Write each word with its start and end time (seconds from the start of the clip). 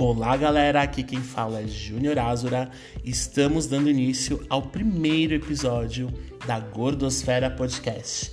Olá, 0.00 0.36
galera. 0.36 0.80
Aqui 0.80 1.02
quem 1.02 1.20
fala 1.20 1.60
é 1.60 1.66
Júnior 1.66 2.20
Azura. 2.20 2.70
Estamos 3.04 3.66
dando 3.66 3.90
início 3.90 4.46
ao 4.48 4.62
primeiro 4.62 5.34
episódio 5.34 6.08
da 6.46 6.60
Gordosfera 6.60 7.50
Podcast. 7.50 8.30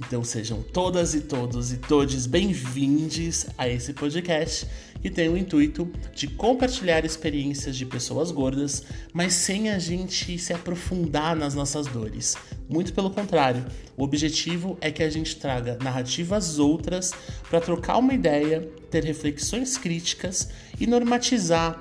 Então 0.00 0.24
sejam 0.24 0.62
todas 0.62 1.14
e 1.14 1.20
todos 1.20 1.70
e 1.70 1.76
todes 1.76 2.24
bem-vindos 2.24 3.44
a 3.58 3.68
esse 3.68 3.92
podcast 3.92 4.66
que 5.06 5.10
tem 5.10 5.28
o 5.28 5.36
intuito 5.36 5.88
de 6.12 6.26
compartilhar 6.26 7.04
experiências 7.04 7.76
de 7.76 7.86
pessoas 7.86 8.32
gordas, 8.32 8.82
mas 9.12 9.34
sem 9.34 9.70
a 9.70 9.78
gente 9.78 10.36
se 10.36 10.52
aprofundar 10.52 11.36
nas 11.36 11.54
nossas 11.54 11.86
dores. 11.86 12.34
Muito 12.68 12.92
pelo 12.92 13.08
contrário, 13.10 13.64
o 13.96 14.02
objetivo 14.02 14.76
é 14.80 14.90
que 14.90 15.04
a 15.04 15.08
gente 15.08 15.36
traga 15.36 15.78
narrativas 15.80 16.58
outras 16.58 17.14
para 17.48 17.60
trocar 17.60 17.98
uma 17.98 18.14
ideia, 18.14 18.68
ter 18.90 19.04
reflexões 19.04 19.78
críticas 19.78 20.48
e 20.80 20.88
normatizar 20.88 21.80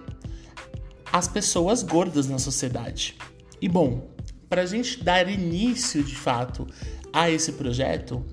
as 1.12 1.28
pessoas 1.28 1.82
gordas 1.82 2.28
na 2.28 2.38
sociedade. 2.38 3.16
E 3.60 3.68
bom, 3.68 4.08
para 4.48 4.62
a 4.62 4.68
gente 4.68 5.04
dar 5.04 5.28
início 5.28 6.04
de 6.04 6.16
fato 6.16 6.68
a 7.12 7.28
esse 7.28 7.54
projeto, 7.54 8.24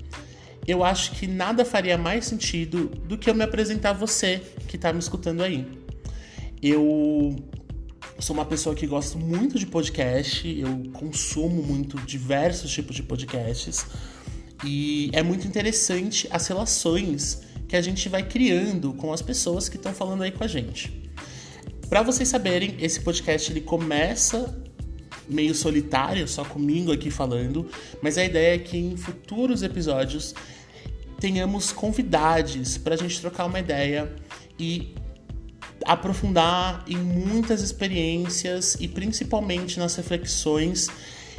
eu 0.67 0.85
acho 0.85 1.13
que 1.13 1.27
nada 1.27 1.65
faria 1.65 1.99
mais 1.99 2.27
sentido 2.27 2.87
do 3.07 3.19
que 3.19 3.29
eu 3.29 3.35
me 3.35 3.43
apresentar 3.43 3.91
a 3.91 3.95
você 3.95 4.41
que 4.69 4.77
está 4.77 4.93
me 4.93 4.99
escutando 4.99 5.43
aí. 5.43 5.67
Eu 6.63 7.37
sou 8.19 8.35
uma 8.35 8.45
pessoa 8.45 8.75
que 8.75 8.87
gosto 8.87 9.19
muito 9.19 9.59
de 9.59 9.67
podcast, 9.67 10.49
eu 10.49 10.91
consumo 10.93 11.63
muito 11.63 11.97
diversos 12.07 12.71
tipos 12.71 12.95
de 12.95 13.03
podcasts 13.03 13.85
e 14.65 15.11
é 15.13 15.23
muito 15.23 15.47
interessante 15.47 16.29
as 16.31 16.47
relações 16.47 17.43
que 17.67 17.75
a 17.75 17.81
gente 17.81 18.09
vai 18.09 18.23
criando 18.23 18.93
com 18.93 19.13
as 19.13 19.21
pessoas 19.21 19.69
que 19.69 19.77
estão 19.77 19.93
falando 19.93 20.23
aí 20.23 20.31
com 20.31 20.45
a 20.45 20.47
gente. 20.47 21.11
Para 21.89 22.03
vocês 22.03 22.29
saberem, 22.29 22.77
esse 22.79 23.01
podcast 23.01 23.51
ele 23.51 23.61
começa 23.61 24.63
meio 25.29 25.55
solitária, 25.55 26.27
só 26.27 26.45
comigo 26.45 26.93
aqui 26.93 27.11
falando, 27.11 27.67
mas 28.01 28.19
a 28.19 28.25
ideia 28.25 28.55
é 28.55 28.59
que 28.59 28.77
em 28.77 28.97
futuros 28.97 29.63
episódios 29.63 30.35
tenhamos 31.23 31.71
convidados 31.71 32.77
para 32.77 32.97
a 32.97 32.99
gente 32.99 33.21
trocar 33.21 33.47
uma 33.47 33.61
ideia 33.61 34.13
e 34.59 34.93
aprofundar 35.85 36.85
em 36.89 36.97
muitas 36.97 37.63
experiências 37.63 38.77
e 38.81 38.89
principalmente 38.89 39.79
nas 39.79 39.95
reflexões 39.95 40.89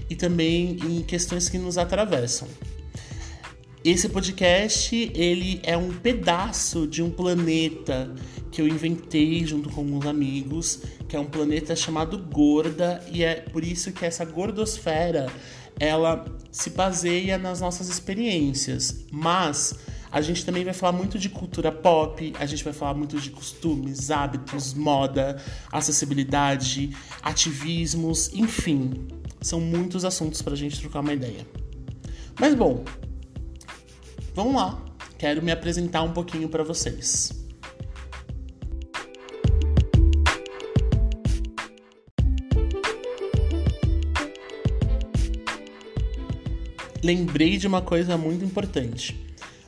e 0.09 0.16
também 0.16 0.78
em 0.86 1.02
questões 1.02 1.50
que 1.50 1.58
nos 1.58 1.78
atravessam. 1.78 2.48
Esse 3.84 4.08
podcast, 4.08 5.12
ele 5.14 5.59
é 5.64 5.75
um 5.75 5.92
pedaço 5.92 6.88
de 6.88 7.03
um 7.03 7.12
planeta 7.12 8.09
que 8.50 8.62
eu 8.62 8.68
inventei 8.70 9.45
junto 9.45 9.68
com 9.68 9.81
alguns 9.81 10.06
amigos, 10.06 10.80
que 11.09 11.18
é 11.18 11.20
um 11.20 11.25
planeta 11.25 11.75
chamado 11.75 12.18
Gorda, 12.18 13.03
e 13.12 13.22
é 13.22 13.42
por 13.42 13.66
isso 13.66 13.92
que 13.92 14.06
essa 14.06 14.23
gordosfera, 14.23 15.28
ela 15.79 16.25
se 16.52 16.69
baseia 16.69 17.38
nas 17.38 17.61
nossas 17.61 17.89
experiências, 17.89 19.05
mas 19.11 19.75
a 20.11 20.21
gente 20.21 20.45
também 20.45 20.63
vai 20.63 20.73
falar 20.73 20.91
muito 20.91 21.17
de 21.17 21.29
cultura 21.29 21.71
pop, 21.71 22.33
a 22.39 22.45
gente 22.45 22.63
vai 22.63 22.73
falar 22.73 22.93
muito 22.93 23.19
de 23.19 23.31
costumes, 23.31 24.11
hábitos, 24.11 24.73
moda, 24.73 25.41
acessibilidade, 25.71 26.95
ativismos, 27.21 28.31
enfim, 28.33 29.07
são 29.41 29.59
muitos 29.59 30.05
assuntos 30.05 30.41
para 30.41 30.53
a 30.53 30.57
gente 30.57 30.79
trocar 30.79 30.99
uma 30.99 31.13
ideia. 31.13 31.45
Mas 32.39 32.53
bom, 32.53 32.83
Vamos 34.35 34.55
lá, 34.55 34.83
quero 35.19 35.44
me 35.44 35.51
apresentar 35.51 36.01
um 36.01 36.11
pouquinho 36.11 36.49
para 36.49 36.63
vocês. 36.63 37.42
Lembrei 47.03 47.58
de 47.58 47.68
uma 47.68 47.81
coisa 47.81 48.18
muito 48.18 48.46
importante. 48.46 49.19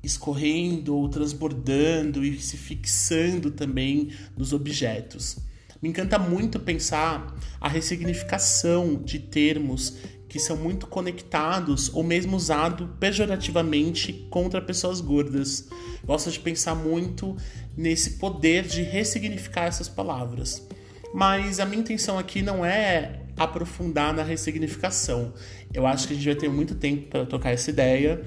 escorrendo 0.04 0.96
ou 0.96 1.08
transbordando 1.10 2.24
e 2.24 2.40
se 2.40 2.58
fixando 2.58 3.52
também 3.52 4.12
nos 4.36 4.54
objetos. 4.54 5.38
Me 5.82 5.90
encanta 5.90 6.18
muito 6.18 6.60
pensar 6.60 7.36
a 7.60 7.70
ressignificação 7.70 8.96
de 8.96 9.20
termos 9.20 9.98
que 10.28 10.40
são 10.40 10.56
muito 10.56 10.86
conectados 10.86 11.90
ou 11.94 12.04
mesmo 12.04 12.38
usados 12.38 12.88
pejorativamente 13.00 14.28
contra 14.30 14.62
pessoas 14.62 15.02
gordas. 15.02 15.68
Gosto 16.06 16.30
de 16.30 16.40
pensar 16.40 16.76
muito 16.76 17.36
nesse 17.76 18.12
poder 18.12 18.64
de 18.64 18.84
ressignificar 18.84 19.66
essas 19.66 19.90
palavras. 19.90 20.68
Mas 21.14 21.60
a 21.60 21.66
minha 21.66 21.82
intenção 21.82 22.20
aqui 22.20 22.42
não 22.42 22.64
é 22.64 23.19
aprofundar 23.40 24.14
na 24.14 24.22
ressignificação. 24.22 25.34
Eu 25.74 25.88
acho 25.88 26.08
que 26.08 26.14
a 26.14 26.16
gente 26.16 26.26
vai 26.26 26.36
ter 26.36 26.50
muito 26.50 26.76
tempo 26.76 27.08
para 27.08 27.26
tocar 27.26 27.52
essa 27.52 27.70
ideia, 27.70 28.22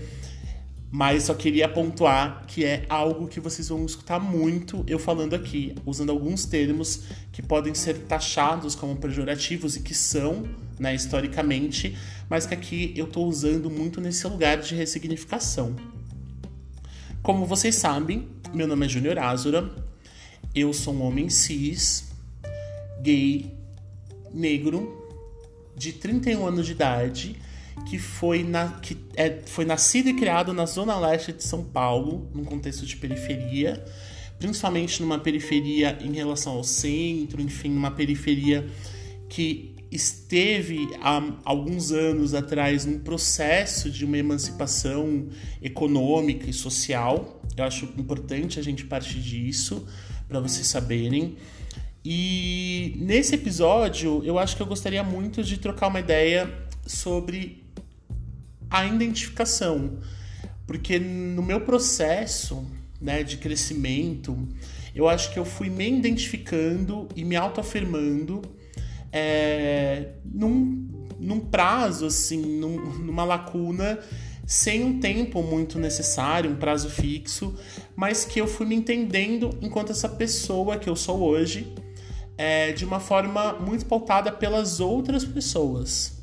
mas 0.90 1.24
só 1.24 1.34
queria 1.34 1.68
pontuar 1.68 2.44
que 2.46 2.64
é 2.64 2.84
algo 2.88 3.26
que 3.26 3.40
vocês 3.40 3.68
vão 3.68 3.84
escutar 3.84 4.18
muito 4.18 4.84
eu 4.86 4.98
falando 4.98 5.34
aqui, 5.34 5.74
usando 5.86 6.10
alguns 6.10 6.44
termos 6.44 7.04
que 7.30 7.42
podem 7.42 7.74
ser 7.74 7.94
taxados 8.00 8.74
como 8.74 8.96
pejorativos 8.96 9.76
e 9.76 9.80
que 9.80 9.94
são, 9.94 10.44
né, 10.78 10.94
historicamente, 10.94 11.96
mas 12.28 12.46
que 12.46 12.54
aqui 12.54 12.92
eu 12.96 13.06
estou 13.06 13.26
usando 13.26 13.70
muito 13.70 14.00
nesse 14.00 14.26
lugar 14.26 14.58
de 14.58 14.74
ressignificação. 14.74 15.76
Como 17.22 17.46
vocês 17.46 17.74
sabem, 17.76 18.28
meu 18.52 18.66
nome 18.66 18.86
é 18.86 18.88
Júnior 18.88 19.18
Azura, 19.18 19.70
eu 20.54 20.72
sou 20.72 20.92
um 20.92 21.02
homem 21.02 21.30
cis, 21.30 22.12
gay, 23.00 23.50
negro, 24.34 25.01
de 25.76 25.92
31 25.92 26.46
anos 26.46 26.66
de 26.66 26.72
idade, 26.72 27.36
que 27.86 27.98
foi, 27.98 28.42
na, 28.42 28.68
que 28.80 28.96
é, 29.16 29.40
foi 29.46 29.64
nascido 29.64 30.08
e 30.08 30.14
criado 30.14 30.52
na 30.52 30.66
zona 30.66 30.98
leste 30.98 31.32
de 31.32 31.42
São 31.42 31.64
Paulo, 31.64 32.30
num 32.34 32.44
contexto 32.44 32.84
de 32.84 32.96
periferia, 32.96 33.84
principalmente 34.38 35.00
numa 35.00 35.18
periferia 35.18 35.98
em 36.00 36.12
relação 36.12 36.54
ao 36.54 36.64
centro, 36.64 37.40
enfim, 37.40 37.74
uma 37.74 37.90
periferia 37.90 38.68
que 39.28 39.72
esteve 39.90 40.88
há 41.02 41.22
alguns 41.44 41.92
anos 41.92 42.32
atrás 42.32 42.86
num 42.86 42.98
processo 42.98 43.90
de 43.90 44.04
uma 44.06 44.16
emancipação 44.16 45.28
econômica 45.60 46.48
e 46.48 46.52
social. 46.52 47.42
Eu 47.54 47.64
acho 47.64 47.84
importante 47.98 48.58
a 48.58 48.62
gente 48.62 48.86
partir 48.86 49.20
disso 49.20 49.86
para 50.26 50.40
vocês 50.40 50.66
saberem. 50.66 51.36
E 52.04 52.96
nesse 52.98 53.34
episódio, 53.34 54.22
eu 54.24 54.38
acho 54.38 54.56
que 54.56 54.62
eu 54.62 54.66
gostaria 54.66 55.04
muito 55.04 55.42
de 55.42 55.56
trocar 55.56 55.86
uma 55.86 56.00
ideia 56.00 56.52
sobre 56.84 57.62
a 58.68 58.84
identificação, 58.84 59.98
porque 60.66 60.98
no 60.98 61.42
meu 61.42 61.60
processo 61.60 62.66
né, 63.00 63.22
de 63.22 63.36
crescimento, 63.36 64.36
eu 64.94 65.08
acho 65.08 65.32
que 65.32 65.38
eu 65.38 65.44
fui 65.44 65.70
me 65.70 65.88
identificando 65.88 67.08
e 67.14 67.24
me 67.24 67.36
autoafirmando 67.36 68.42
é, 69.12 70.14
num, 70.24 70.88
num 71.20 71.38
prazo, 71.38 72.06
assim, 72.06 72.40
num, 72.40 72.98
numa 72.98 73.24
lacuna, 73.24 74.00
sem 74.44 74.82
um 74.82 74.98
tempo 74.98 75.40
muito 75.40 75.78
necessário, 75.78 76.50
um 76.50 76.56
prazo 76.56 76.90
fixo, 76.90 77.54
mas 77.94 78.24
que 78.24 78.40
eu 78.40 78.46
fui 78.48 78.66
me 78.66 78.74
entendendo 78.74 79.56
enquanto 79.60 79.92
essa 79.92 80.08
pessoa 80.08 80.78
que 80.78 80.88
eu 80.88 80.96
sou 80.96 81.20
hoje 81.20 81.72
é, 82.36 82.72
de 82.72 82.84
uma 82.84 83.00
forma 83.00 83.54
muito 83.54 83.86
pautada 83.86 84.32
pelas 84.32 84.80
outras 84.80 85.24
pessoas. 85.24 86.20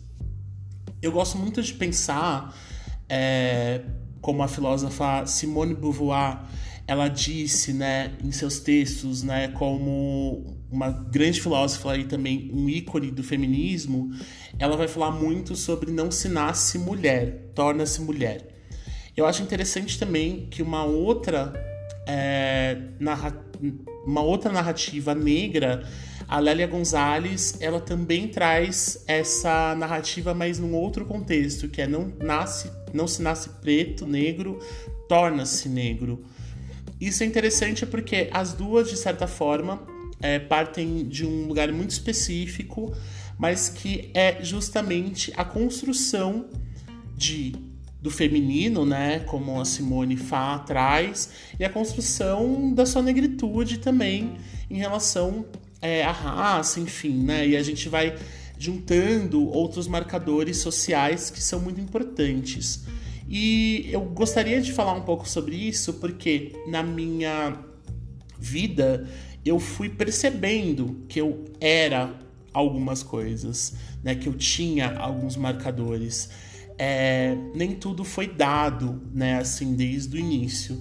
Eu 1.01 1.11
gosto 1.11 1.37
muito 1.37 1.61
de 1.61 1.73
pensar 1.73 2.55
é, 3.07 3.81
como 4.21 4.43
a 4.43 4.47
filósofa 4.47 5.25
Simone 5.25 5.73
Beauvoir 5.73 6.39
ela 6.89 7.07
disse, 7.07 7.71
né, 7.71 8.13
em 8.23 8.31
seus 8.31 8.59
textos, 8.59 9.21
né, 9.21 9.49
como 9.49 10.57
uma 10.71 10.89
grande 10.89 11.39
filósofa 11.39 11.95
e 11.95 12.05
também 12.05 12.49
um 12.51 12.67
ícone 12.67 13.11
do 13.11 13.23
feminismo, 13.23 14.09
ela 14.57 14.75
vai 14.75 14.87
falar 14.87 15.11
muito 15.11 15.55
sobre 15.55 15.91
não 15.91 16.09
se 16.09 16.27
nasce 16.27 16.79
mulher, 16.79 17.51
torna-se 17.53 18.01
mulher. 18.01 18.47
Eu 19.15 19.27
acho 19.27 19.43
interessante 19.43 19.99
também 19.99 20.47
que 20.49 20.63
uma 20.63 20.83
outra 20.83 21.53
é, 22.07 22.75
narra 22.99 23.39
uma 24.05 24.21
outra 24.21 24.51
narrativa 24.51 25.13
negra, 25.13 25.87
a 26.27 26.39
Lélia 26.39 26.67
Gonzalez, 26.67 27.57
ela 27.59 27.79
também 27.79 28.27
traz 28.27 29.03
essa 29.07 29.73
narrativa, 29.75 30.33
mas 30.33 30.59
num 30.59 30.75
outro 30.75 31.05
contexto, 31.05 31.67
que 31.67 31.81
é 31.81 31.87
não 31.87 32.13
nasce, 32.19 32.71
não 32.93 33.07
se 33.07 33.21
nasce 33.21 33.49
preto, 33.61 34.05
negro, 34.05 34.59
torna-se 35.07 35.67
negro. 35.67 36.23
Isso 37.01 37.23
é 37.23 37.25
interessante 37.25 37.85
porque 37.85 38.29
as 38.31 38.53
duas, 38.53 38.89
de 38.89 38.97
certa 38.97 39.25
forma, 39.25 39.81
é, 40.21 40.37
partem 40.37 41.07
de 41.07 41.25
um 41.25 41.47
lugar 41.47 41.71
muito 41.71 41.91
específico, 41.91 42.93
mas 43.37 43.69
que 43.69 44.11
é 44.13 44.43
justamente 44.43 45.33
a 45.35 45.43
construção 45.43 46.47
de 47.15 47.68
do 48.01 48.09
feminino, 48.09 48.85
né, 48.85 49.19
como 49.19 49.59
a 49.59 49.65
Simone 49.65 50.15
Fá 50.15 50.59
traz, 50.59 51.29
e 51.59 51.65
a 51.65 51.69
construção 51.69 52.73
da 52.73 52.85
sua 52.85 53.01
negritude 53.01 53.79
também 53.79 54.37
em 54.69 54.77
relação 54.77 55.45
é, 55.81 56.03
à 56.03 56.11
raça, 56.11 56.79
enfim, 56.79 57.23
né, 57.23 57.47
e 57.47 57.57
a 57.57 57.63
gente 57.63 57.89
vai 57.89 58.15
juntando 58.57 59.47
outros 59.49 59.87
marcadores 59.87 60.57
sociais 60.57 61.29
que 61.29 61.41
são 61.41 61.59
muito 61.59 61.79
importantes. 61.79 62.85
E 63.29 63.87
eu 63.91 64.01
gostaria 64.01 64.59
de 64.59 64.73
falar 64.73 64.93
um 64.93 65.01
pouco 65.01 65.27
sobre 65.27 65.55
isso 65.55 65.93
porque 65.93 66.53
na 66.67 66.81
minha 66.81 67.57
vida 68.39 69.07
eu 69.45 69.59
fui 69.59 69.87
percebendo 69.87 71.05
que 71.07 71.21
eu 71.21 71.45
era 71.61 72.13
algumas 72.51 73.03
coisas, 73.03 73.75
né? 74.03 74.15
Que 74.15 74.27
eu 74.27 74.33
tinha 74.33 74.97
alguns 74.97 75.35
marcadores. 75.35 76.29
É, 76.81 77.35
nem 77.53 77.75
tudo 77.75 78.05
foi 78.05 78.25
dado, 78.25 79.01
né? 79.13 79.37
Assim, 79.37 79.75
desde 79.75 80.15
o 80.15 80.19
início. 80.19 80.79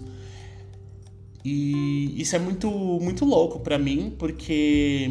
E 1.45 2.21
isso 2.21 2.37
é 2.37 2.39
muito, 2.39 2.71
muito 2.71 3.25
louco 3.25 3.59
para 3.59 3.77
mim, 3.77 4.15
porque, 4.17 5.11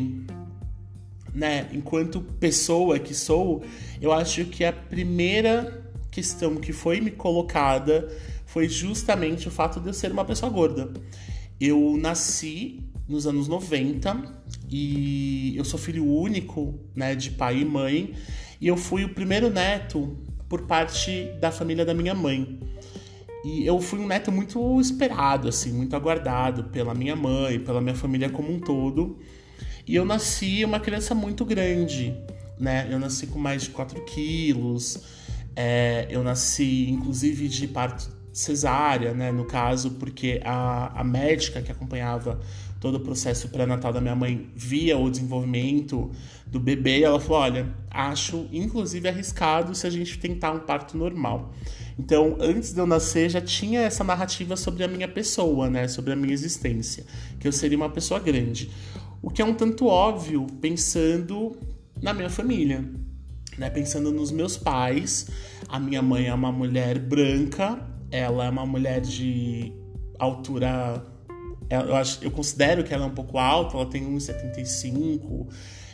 né? 1.34 1.68
Enquanto 1.74 2.22
pessoa 2.22 3.00
que 3.00 3.14
sou, 3.14 3.64
eu 4.02 4.14
acho 4.14 4.46
que 4.46 4.64
a 4.64 4.72
primeira 4.72 5.92
questão 6.10 6.56
que 6.56 6.72
foi 6.72 7.02
me 7.02 7.12
colocada 7.12 8.08
foi 8.46 8.70
justamente 8.70 9.48
o 9.50 9.52
fato 9.52 9.82
de 9.82 9.90
eu 9.90 9.94
ser 9.94 10.12
uma 10.12 10.24
pessoa 10.24 10.50
gorda. 10.50 10.90
Eu 11.60 11.98
nasci 12.00 12.80
nos 13.10 13.28
anos 13.28 13.50
90 13.50 14.42
e 14.70 15.54
eu 15.58 15.66
sou 15.66 15.78
filho 15.78 16.06
único, 16.06 16.80
né, 16.96 17.14
de 17.14 17.32
pai 17.32 17.60
e 17.60 17.66
mãe, 17.66 18.14
e 18.60 18.68
eu 18.68 18.78
fui 18.78 19.04
o 19.04 19.10
primeiro 19.10 19.50
neto 19.50 20.18
por 20.50 20.64
parte 20.64 21.32
da 21.40 21.52
família 21.52 21.86
da 21.86 21.94
minha 21.94 22.14
mãe. 22.14 22.60
E 23.44 23.66
eu 23.66 23.80
fui 23.80 24.00
um 24.00 24.08
neto 24.08 24.32
muito 24.32 24.82
esperado, 24.82 25.48
assim, 25.48 25.72
muito 25.72 25.96
aguardado 25.96 26.66
pela 26.66 26.94
minha 26.94 27.16
mãe, 27.16 27.60
pela 27.60 27.80
minha 27.80 27.96
família 27.96 28.30
como 28.30 28.52
um 28.52 28.60
todo. 28.60 29.20
E 29.86 29.96
eu 29.96 30.04
nasci 30.04 30.66
uma 30.66 30.80
criança 30.80 31.16
muito 31.16 31.46
grande, 31.46 32.14
né? 32.60 32.88
Eu 32.90 33.00
nasci 33.00 33.28
com 33.28 33.40
mais 33.40 33.64
de 33.64 33.70
4 33.70 34.04
quilos, 34.04 35.00
é, 35.56 36.08
eu 36.10 36.24
nasci, 36.24 36.90
inclusive, 36.90 37.48
de 37.48 37.68
parto 37.68 38.17
cesárea, 38.38 39.16
né? 39.16 39.32
No 39.32 39.46
caso, 39.46 39.92
porque 39.92 40.40
a, 40.46 41.02
a 41.02 41.04
médica 41.04 41.60
que 41.60 41.72
acompanhava 41.72 42.40
todo 42.80 42.96
o 42.96 43.00
processo 43.00 43.50
pré-natal 43.50 43.92
da 43.92 44.00
minha 44.00 44.16
mãe 44.16 44.52
via 44.56 44.96
o 44.96 45.10
desenvolvimento 45.10 46.12
do 46.46 46.60
bebê, 46.60 47.02
ela 47.02 47.20
falou: 47.20 47.42
olha, 47.42 47.74
acho 47.90 48.48
inclusive 48.54 49.10
arriscado 49.10 49.74
se 49.74 49.88
a 49.88 49.90
gente 49.90 50.20
tentar 50.20 50.52
um 50.52 50.60
parto 50.60 50.96
normal. 50.96 51.52
Então, 51.98 52.38
antes 52.40 52.74
de 52.74 52.80
eu 52.80 52.86
nascer, 52.86 53.28
já 53.28 53.42
tinha 53.42 53.82
essa 53.82 54.04
narrativa 54.04 54.56
sobre 54.56 54.84
a 54.84 54.88
minha 54.88 55.08
pessoa, 55.08 55.68
né? 55.68 55.88
Sobre 55.88 56.14
a 56.14 56.16
minha 56.16 56.34
existência, 56.34 57.06
que 57.40 57.48
eu 57.48 57.52
seria 57.52 57.76
uma 57.78 57.90
pessoa 57.90 58.20
grande. 58.20 58.70
O 59.20 59.32
que 59.32 59.42
é 59.42 59.46
um 59.46 59.56
tanto 59.56 59.88
óbvio 59.88 60.46
pensando 60.62 61.58
na 62.00 62.14
minha 62.14 62.30
família, 62.30 62.88
né? 63.58 63.68
Pensando 63.72 64.12
nos 64.12 64.30
meus 64.30 64.58
pais, 64.58 65.28
a 65.68 65.80
minha 65.80 66.04
mãe 66.04 66.28
é 66.28 66.34
uma 66.36 66.52
mulher 66.52 67.00
branca, 67.00 67.97
ela 68.12 68.46
é 68.46 68.50
uma 68.50 68.66
mulher 68.66 69.02
de 69.02 69.72
altura. 70.18 71.04
Eu, 71.70 71.96
acho, 71.96 72.24
eu 72.24 72.32
considero 72.32 72.84
que 72.84 72.94
ela 72.94 73.04
é 73.04 73.08
um 73.08 73.14
pouco 73.14 73.38
alta, 73.38 73.76
ela 73.76 73.86
tem 73.86 74.04
1,75. 74.04 75.48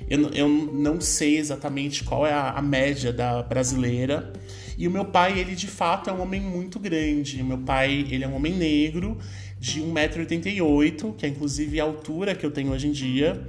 Eu, 0.09 0.29
eu 0.29 0.47
não 0.47 1.01
sei 1.01 1.37
exatamente 1.37 2.03
qual 2.03 2.27
é 2.27 2.33
a, 2.33 2.51
a 2.51 2.61
média 2.61 3.11
da 3.11 3.41
brasileira. 3.41 4.31
E 4.77 4.87
o 4.87 4.91
meu 4.91 5.05
pai, 5.05 5.39
ele 5.39 5.55
de 5.55 5.67
fato 5.67 6.09
é 6.09 6.13
um 6.13 6.21
homem 6.21 6.41
muito 6.41 6.79
grande. 6.79 7.41
Meu 7.43 7.59
pai, 7.59 8.05
ele 8.09 8.23
é 8.23 8.27
um 8.27 8.35
homem 8.35 8.53
negro, 8.53 9.17
de 9.59 9.81
1,88m, 9.81 11.15
que 11.15 11.25
é 11.25 11.29
inclusive 11.29 11.79
a 11.79 11.83
altura 11.83 12.35
que 12.35 12.45
eu 12.45 12.51
tenho 12.51 12.71
hoje 12.71 12.87
em 12.87 12.91
dia. 12.91 13.41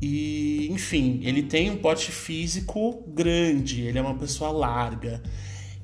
E, 0.00 0.68
enfim, 0.70 1.20
ele 1.24 1.42
tem 1.42 1.70
um 1.70 1.76
pote 1.76 2.10
físico 2.10 3.04
grande, 3.08 3.82
ele 3.82 3.98
é 3.98 4.02
uma 4.02 4.14
pessoa 4.14 4.50
larga. 4.50 5.22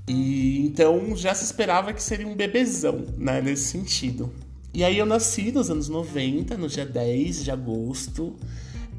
E 0.09 0.61
então 0.67 1.17
já 1.17 1.35
se 1.35 1.45
esperava 1.45 1.93
que 1.93 2.03
seria 2.03 2.27
um 2.27 2.37
bebezão, 2.37 3.07
né, 3.17 3.41
nesse 3.41 3.65
sentido. 3.65 4.33
E 4.73 4.85
aí 4.85 4.99
eu 4.99 5.07
nasci 5.07 5.51
nos 5.51 5.71
anos 5.71 5.89
90, 5.89 6.57
no 6.57 6.69
dia 6.69 6.85
10 6.85 7.45
de 7.45 7.51
agosto. 7.51 8.37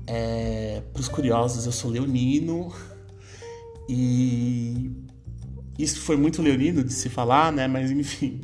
É, 0.06 0.82
Para 0.92 1.00
os 1.00 1.08
curiosos, 1.08 1.66
eu 1.66 1.72
sou 1.72 1.92
leonino. 1.92 2.74
E 3.88 4.92
isso 5.78 6.02
foi 6.02 6.18
muito 6.18 6.42
leonino 6.42 6.84
de 6.84 6.92
se 6.92 7.10
falar, 7.10 7.54
né? 7.54 7.68
Mas 7.68 7.92
enfim. 7.92 8.42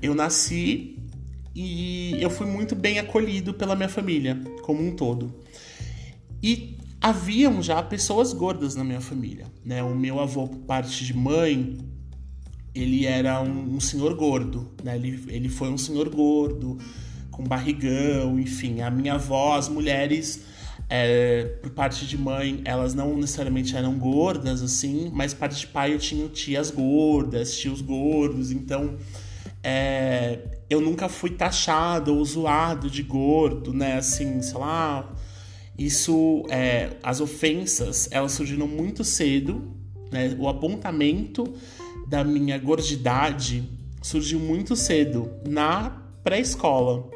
eu 0.00 0.14
nasci 0.14 0.98
e 1.54 2.16
eu 2.20 2.30
fui 2.30 2.46
muito 2.46 2.74
bem 2.74 2.98
acolhido 2.98 3.54
pela 3.54 3.76
minha 3.76 3.88
família, 3.88 4.40
como 4.62 4.86
um 4.86 4.94
todo. 4.94 5.34
E 6.42 6.76
haviam 7.04 7.60
já 7.60 7.82
pessoas 7.82 8.32
gordas 8.32 8.74
na 8.74 8.82
minha 8.82 9.00
família, 9.00 9.44
né? 9.62 9.82
O 9.82 9.94
meu 9.94 10.18
avô, 10.18 10.48
por 10.48 10.60
parte 10.60 11.04
de 11.04 11.12
mãe, 11.12 11.76
ele 12.74 13.04
era 13.04 13.42
um, 13.42 13.76
um 13.76 13.78
senhor 13.78 14.14
gordo, 14.14 14.70
né? 14.82 14.96
Ele, 14.96 15.22
ele 15.28 15.50
foi 15.50 15.68
um 15.68 15.76
senhor 15.76 16.08
gordo, 16.08 16.78
com 17.30 17.44
barrigão, 17.44 18.40
enfim. 18.40 18.80
A 18.80 18.90
minha 18.90 19.14
avó, 19.14 19.54
as 19.54 19.68
mulheres, 19.68 20.46
é, 20.88 21.44
por 21.60 21.72
parte 21.72 22.06
de 22.06 22.16
mãe, 22.16 22.62
elas 22.64 22.94
não 22.94 23.14
necessariamente 23.18 23.76
eram 23.76 23.98
gordas, 23.98 24.62
assim, 24.62 25.10
mas 25.12 25.34
parte 25.34 25.60
de 25.60 25.66
pai 25.66 25.92
eu 25.92 25.98
tinha 25.98 26.26
tias 26.28 26.70
gordas, 26.70 27.54
tios 27.58 27.82
gordos, 27.82 28.50
então 28.50 28.96
é, 29.62 30.38
eu 30.70 30.80
nunca 30.80 31.10
fui 31.10 31.28
taxado 31.28 32.16
ou 32.16 32.24
zoado 32.24 32.88
de 32.88 33.02
gordo, 33.02 33.74
né? 33.74 33.98
Assim, 33.98 34.40
sei 34.40 34.58
lá. 34.58 35.13
Isso, 35.78 36.44
é, 36.48 36.96
as 37.02 37.20
ofensas, 37.20 38.08
elas 38.10 38.32
surgiram 38.32 38.68
muito 38.68 39.02
cedo, 39.02 39.72
né? 40.10 40.36
O 40.38 40.48
apontamento 40.48 41.52
da 42.06 42.22
minha 42.22 42.56
gordidade 42.58 43.68
surgiu 44.00 44.38
muito 44.38 44.76
cedo, 44.76 45.30
na 45.48 45.90
pré-escola. 46.22 47.10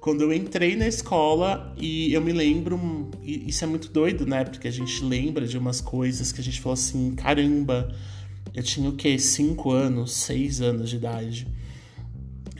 Quando 0.00 0.22
eu 0.22 0.32
entrei 0.32 0.76
na 0.76 0.86
escola 0.86 1.74
e 1.76 2.12
eu 2.14 2.20
me 2.20 2.32
lembro, 2.32 3.10
isso 3.22 3.64
é 3.64 3.66
muito 3.66 3.90
doido, 3.90 4.24
né? 4.24 4.44
Porque 4.44 4.68
a 4.68 4.70
gente 4.70 5.04
lembra 5.04 5.46
de 5.46 5.58
umas 5.58 5.80
coisas 5.80 6.32
que 6.32 6.40
a 6.40 6.44
gente 6.44 6.60
falou 6.60 6.74
assim, 6.74 7.14
caramba, 7.14 7.94
eu 8.54 8.62
tinha 8.62 8.88
o 8.88 8.94
quê? 8.94 9.18
Cinco 9.18 9.70
anos, 9.70 10.14
seis 10.14 10.60
anos 10.60 10.88
de 10.88 10.96
idade. 10.96 11.48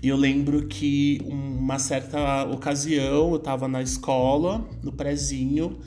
E 0.03 0.09
eu 0.09 0.17
lembro 0.17 0.67
que 0.67 1.21
uma 1.25 1.79
certa 1.79 2.45
ocasião 2.45 3.33
eu 3.33 3.39
tava 3.39 3.67
na 3.67 3.83
escola, 3.83 4.69
no 4.83 4.93
prezinho, 4.93 5.79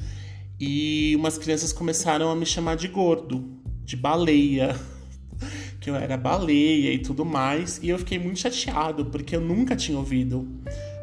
e 0.59 1.15
umas 1.15 1.37
crianças 1.37 1.71
começaram 1.71 2.29
a 2.29 2.35
me 2.35 2.45
chamar 2.45 2.75
de 2.75 2.87
gordo, 2.87 3.57
de 3.85 3.95
baleia, 3.95 4.75
que 5.79 5.89
eu 5.89 5.95
era 5.95 6.17
baleia 6.17 6.93
e 6.93 6.99
tudo 6.99 7.25
mais, 7.25 7.79
e 7.81 7.89
eu 7.89 7.97
fiquei 7.97 8.19
muito 8.19 8.39
chateado 8.39 9.05
porque 9.05 9.35
eu 9.35 9.41
nunca 9.41 9.75
tinha 9.75 9.97
ouvido 9.97 10.47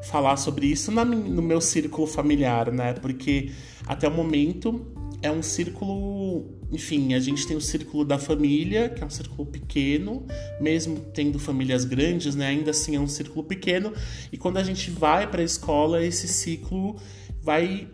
falar 0.05 0.37
sobre 0.37 0.67
isso 0.67 0.93
no 0.93 1.43
meu 1.43 1.61
círculo 1.61 2.07
familiar, 2.07 2.71
né? 2.71 2.93
Porque 2.95 3.51
até 3.87 4.07
o 4.07 4.11
momento 4.11 4.87
é 5.21 5.31
um 5.31 5.43
círculo, 5.43 6.47
enfim, 6.71 7.15
a 7.15 7.21
gente 7.21 7.47
tem 7.47 7.57
o 7.57 7.61
círculo 7.61 8.05
da 8.05 8.19
família, 8.19 8.89
que 8.89 9.03
é 9.03 9.07
um 9.07 9.11
círculo 9.11 9.47
pequeno, 9.47 10.27
mesmo 10.61 11.01
tendo 11.13 11.39
famílias 11.39 11.85
grandes, 11.85 12.35
né, 12.35 12.47
ainda 12.47 12.71
assim 12.71 12.97
é 12.97 13.01
um 13.01 13.09
círculo 13.09 13.45
pequeno, 13.45 13.93
e 14.33 14.37
quando 14.37 14.59
a 14.59 14.63
gente 14.63 14.91
vai 14.91 15.29
para 15.29 15.41
a 15.41 15.45
escola, 15.45 16.05
esse 16.05 16.29
ciclo 16.29 16.97
vai 17.43 17.89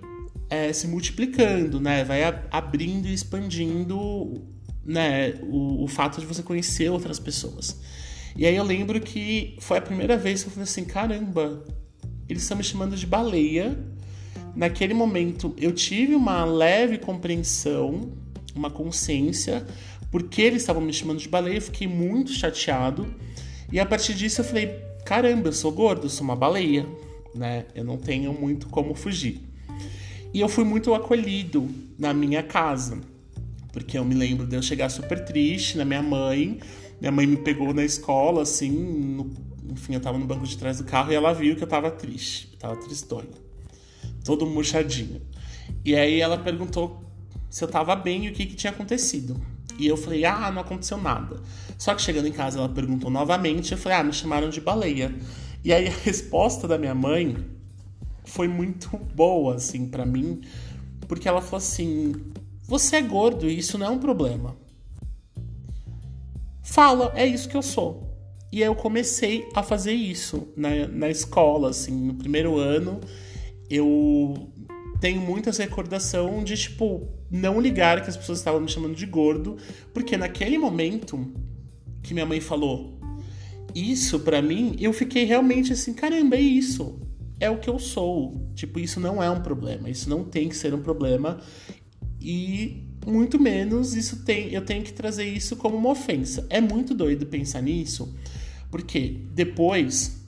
é, 0.51 0.73
se 0.73 0.87
multiplicando, 0.87 1.81
né, 1.81 2.05
vai 2.05 2.23
abrindo 2.51 3.07
e 3.07 3.15
expandindo 3.15 4.43
né, 4.85 5.35
o, 5.43 5.85
o 5.85 5.89
fato 5.89 6.21
de 6.21 6.27
você 6.27 6.43
conhecer 6.43 6.91
outras 6.91 7.19
pessoas. 7.19 7.81
E 8.37 8.45
aí 8.47 8.57
eu 8.57 8.65
lembro 8.65 9.01
que 9.01 9.57
foi 9.61 9.79
a 9.79 9.83
primeira 9.83 10.17
vez 10.17 10.43
que 10.43 10.49
eu 10.49 10.53
falei 10.53 10.65
assim, 10.65 10.85
caramba, 10.85 11.65
eles 12.29 12.43
estão 12.43 12.57
me 12.57 12.65
chamando 12.65 12.97
de 12.97 13.07
baleia. 13.07 13.79
Naquele 14.55 14.95
momento 14.95 15.55
eu 15.59 15.73
tive 15.73 16.15
uma 16.15 16.45
leve 16.45 16.99
compreensão, 16.99 18.13
uma 18.55 18.71
consciência, 18.71 19.67
porque 20.11 20.43
eles 20.43 20.63
estavam 20.63 20.83
me 20.83 20.93
chamando 20.93 21.19
de 21.19 21.29
baleia, 21.29 21.57
eu 21.57 21.63
fiquei 21.63 21.89
muito 21.89 22.33
chateado. 22.33 23.13
E 23.73 23.81
a 23.81 23.87
partir 23.87 24.15
disso 24.15 24.41
eu 24.41 24.45
falei, 24.45 24.81
caramba, 25.05 25.49
eu 25.49 25.53
sou 25.53 25.73
gordo, 25.73 26.07
eu 26.07 26.11
sou 26.11 26.25
uma 26.25 26.37
baleia, 26.37 26.87
né? 27.35 27.67
Eu 27.75 27.85
não 27.85 27.97
tenho 27.97 28.33
muito 28.33 28.69
como 28.69 28.95
fugir. 28.95 29.41
E 30.33 30.41
eu 30.41 30.49
fui 30.49 30.65
muito 30.65 30.95
acolhido 30.95 31.69
na 31.99 32.15
minha 32.15 32.43
casa, 32.43 32.99
porque 33.73 33.99
eu 33.99 34.05
me 34.05 34.15
lembro 34.15 34.47
de 34.47 34.57
eu 34.57 34.63
chegar 34.63 34.89
super 34.89 35.25
triste 35.25 35.77
na 35.77 35.85
minha 35.85 36.03
mãe. 36.03 36.61
Minha 37.01 37.13
mãe 37.13 37.27
me 37.27 37.37
pegou 37.37 37.75
na 37.75 37.85
escola, 37.85 38.43
assim, 38.43 38.71
no, 38.71 39.31
enfim, 39.71 39.95
eu 39.95 40.01
tava 40.01 40.17
no 40.17 40.27
banco 40.27 40.47
de 40.47 40.57
trás 40.57 40.79
do 40.79 40.85
carro 40.85 41.11
e 41.11 41.15
ela 41.15 41.33
viu 41.33 41.57
que 41.57 41.63
eu 41.63 41.67
tava 41.67 41.91
triste, 41.91 42.51
eu 42.53 42.59
tava 42.59 42.77
tristonho, 42.77 43.29
todo 44.25 44.47
murchadinho. 44.47 45.21
E 45.85 45.95
aí 45.95 46.21
ela 46.21 46.39
perguntou 46.39 47.05
se 47.51 47.63
eu 47.63 47.69
tava 47.69 47.95
bem 47.95 48.27
e 48.27 48.31
o 48.31 48.33
que, 48.33 48.47
que 48.47 48.57
tinha 48.57 48.73
acontecido. 48.73 49.41
E 49.79 49.87
eu 49.87 49.97
falei, 49.97 50.25
ah, 50.25 50.51
não 50.51 50.63
aconteceu 50.63 50.97
nada. 50.97 51.41
Só 51.79 51.95
que 51.95 52.03
chegando 52.03 52.27
em 52.27 52.33
casa 52.33 52.59
ela 52.59 52.69
perguntou 52.69 53.11
novamente, 53.11 53.73
eu 53.73 53.79
falei, 53.79 53.99
ah, 53.99 54.05
me 54.05 54.13
chamaram 54.13 54.49
de 54.49 54.61
baleia. 54.61 55.15
E 55.63 55.73
aí 55.73 55.87
a 55.87 55.93
resposta 56.05 56.67
da 56.67 56.77
minha 56.79 56.95
mãe 56.95 57.37
foi 58.25 58.49
muito 58.49 58.97
boa, 59.15 59.57
assim, 59.57 59.87
para 59.87 60.05
mim, 60.05 60.41
porque 61.07 61.29
ela 61.29 61.41
falou 61.41 61.59
assim: 61.59 62.15
você 62.67 62.97
é 62.97 63.03
gordo 63.03 63.49
e 63.49 63.59
isso 63.59 63.79
não 63.79 63.87
é 63.87 63.91
um 63.91 63.99
problema. 63.99 64.57
Fala, 66.63 67.13
é 67.15 67.27
isso 67.27 67.49
que 67.49 67.57
eu 67.57 67.63
sou. 67.63 68.11
E 68.51 68.63
aí 68.63 68.69
eu 68.69 68.75
comecei 68.75 69.49
a 69.55 69.63
fazer 69.63 69.93
isso 69.93 70.49
na, 70.57 70.87
na 70.89 71.11
escola, 71.11 71.71
assim, 71.71 71.93
no 71.93 72.15
primeiro 72.15 72.57
ano. 72.57 73.01
Eu 73.75 74.53
tenho 75.01 75.21
muitas 75.21 75.59
recordação 75.59 76.45
de, 76.45 76.57
tipo, 76.57 77.09
não 77.31 77.61
ligar 77.61 78.03
que 78.03 78.09
as 78.09 78.17
pessoas 78.17 78.39
estavam 78.39 78.61
me 78.61 78.69
chamando 78.69 78.95
de 78.95 79.07
gordo, 79.07 79.57
porque 79.93 80.17
naquele 80.17 80.57
momento 80.59 81.33
que 82.03 82.15
minha 82.15 82.27
mãe 82.27 82.41
falou 82.41 82.95
isso 83.75 84.21
para 84.21 84.41
mim, 84.41 84.77
eu 84.79 84.93
fiquei 84.93 85.25
realmente 85.25 85.73
assim, 85.73 85.93
caramba, 85.93 86.37
é 86.37 86.41
isso. 86.41 87.01
É 87.41 87.51
o 87.51 87.59
que 87.59 87.69
eu 87.69 87.79
sou. 87.79 88.49
Tipo, 88.55 88.79
isso 88.79 89.01
não 89.01 89.21
é 89.21 89.29
um 89.29 89.41
problema. 89.41 89.91
Isso 89.91 90.09
não 90.09 90.23
tem 90.23 90.49
que 90.49 90.57
ser 90.57 90.73
um 90.73 90.81
problema. 90.81 91.41
E 92.21 92.89
muito 93.05 93.39
menos 93.39 93.95
isso 93.95 94.25
tem, 94.25 94.53
eu 94.53 94.65
tenho 94.65 94.83
que 94.83 94.93
trazer 94.93 95.25
isso 95.25 95.57
como 95.57 95.77
uma 95.77 95.91
ofensa. 95.91 96.47
É 96.49 96.61
muito 96.61 96.95
doido 96.95 97.27
pensar 97.27 97.61
nisso, 97.61 98.17
porque 98.71 99.21
depois, 99.33 100.24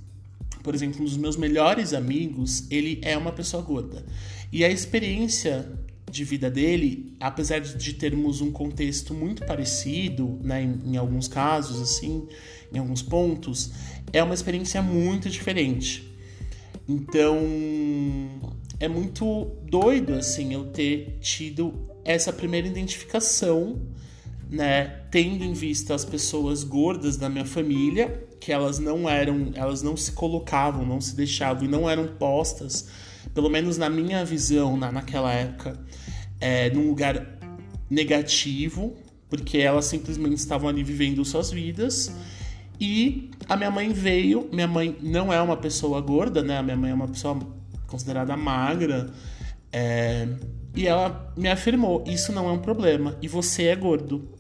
por 0.66 0.74
exemplo, 0.74 1.00
um 1.00 1.04
dos 1.04 1.16
meus 1.16 1.36
melhores 1.36 1.94
amigos, 1.94 2.66
ele 2.72 2.98
é 3.02 3.16
uma 3.16 3.30
pessoa 3.30 3.62
gorda. 3.62 4.04
E 4.52 4.64
a 4.64 4.68
experiência 4.68 5.64
de 6.10 6.24
vida 6.24 6.50
dele, 6.50 7.14
apesar 7.20 7.60
de 7.60 7.92
termos 7.92 8.40
um 8.40 8.50
contexto 8.50 9.14
muito 9.14 9.46
parecido, 9.46 10.40
né, 10.42 10.64
em, 10.64 10.94
em, 10.94 10.96
alguns 10.96 11.28
casos, 11.28 11.80
assim, 11.80 12.26
em 12.74 12.78
alguns 12.80 13.00
pontos, 13.00 13.70
é 14.12 14.20
uma 14.20 14.34
experiência 14.34 14.82
muito 14.82 15.30
diferente. 15.30 16.12
Então, 16.88 17.38
é 18.80 18.88
muito 18.88 19.44
doido, 19.70 20.14
assim, 20.14 20.52
eu 20.52 20.64
ter 20.64 21.16
tido 21.20 21.74
essa 22.04 22.32
primeira 22.32 22.66
identificação, 22.66 23.80
né, 24.50 25.02
tendo 25.10 25.44
em 25.44 25.52
vista 25.52 25.94
as 25.94 26.04
pessoas 26.04 26.62
gordas 26.62 27.16
da 27.16 27.28
minha 27.28 27.44
família, 27.44 28.26
que 28.40 28.52
elas 28.52 28.78
não 28.78 29.08
eram, 29.08 29.50
elas 29.54 29.82
não 29.82 29.96
se 29.96 30.12
colocavam, 30.12 30.84
não 30.84 31.00
se 31.00 31.16
deixavam 31.16 31.64
e 31.64 31.68
não 31.68 31.88
eram 31.88 32.06
postas 32.06 32.88
pelo 33.36 33.50
menos 33.50 33.76
na 33.76 33.90
minha 33.90 34.24
visão, 34.24 34.78
na, 34.78 34.90
naquela 34.90 35.30
época, 35.30 35.78
é, 36.40 36.70
num 36.70 36.88
lugar 36.88 37.38
negativo, 37.90 38.96
porque 39.28 39.58
elas 39.58 39.84
simplesmente 39.84 40.36
estavam 40.36 40.70
ali 40.70 40.82
vivendo 40.82 41.22
suas 41.22 41.50
vidas. 41.50 42.10
E 42.80 43.30
a 43.46 43.54
minha 43.54 43.70
mãe 43.70 43.92
veio, 43.92 44.48
minha 44.50 44.66
mãe 44.66 44.96
não 45.02 45.30
é 45.30 45.40
uma 45.40 45.56
pessoa 45.56 46.00
gorda, 46.00 46.42
né? 46.42 46.56
A 46.56 46.62
minha 46.62 46.76
mãe 46.76 46.90
é 46.90 46.94
uma 46.94 47.08
pessoa 47.08 47.38
considerada 47.86 48.34
magra. 48.38 49.10
É, 49.70 50.26
e 50.74 50.86
ela 50.86 51.32
me 51.36 51.50
afirmou: 51.50 52.04
Isso 52.06 52.32
não 52.32 52.48
é 52.48 52.52
um 52.52 52.58
problema, 52.58 53.16
e 53.20 53.28
você 53.28 53.64
é 53.64 53.76
gordo. 53.76 54.30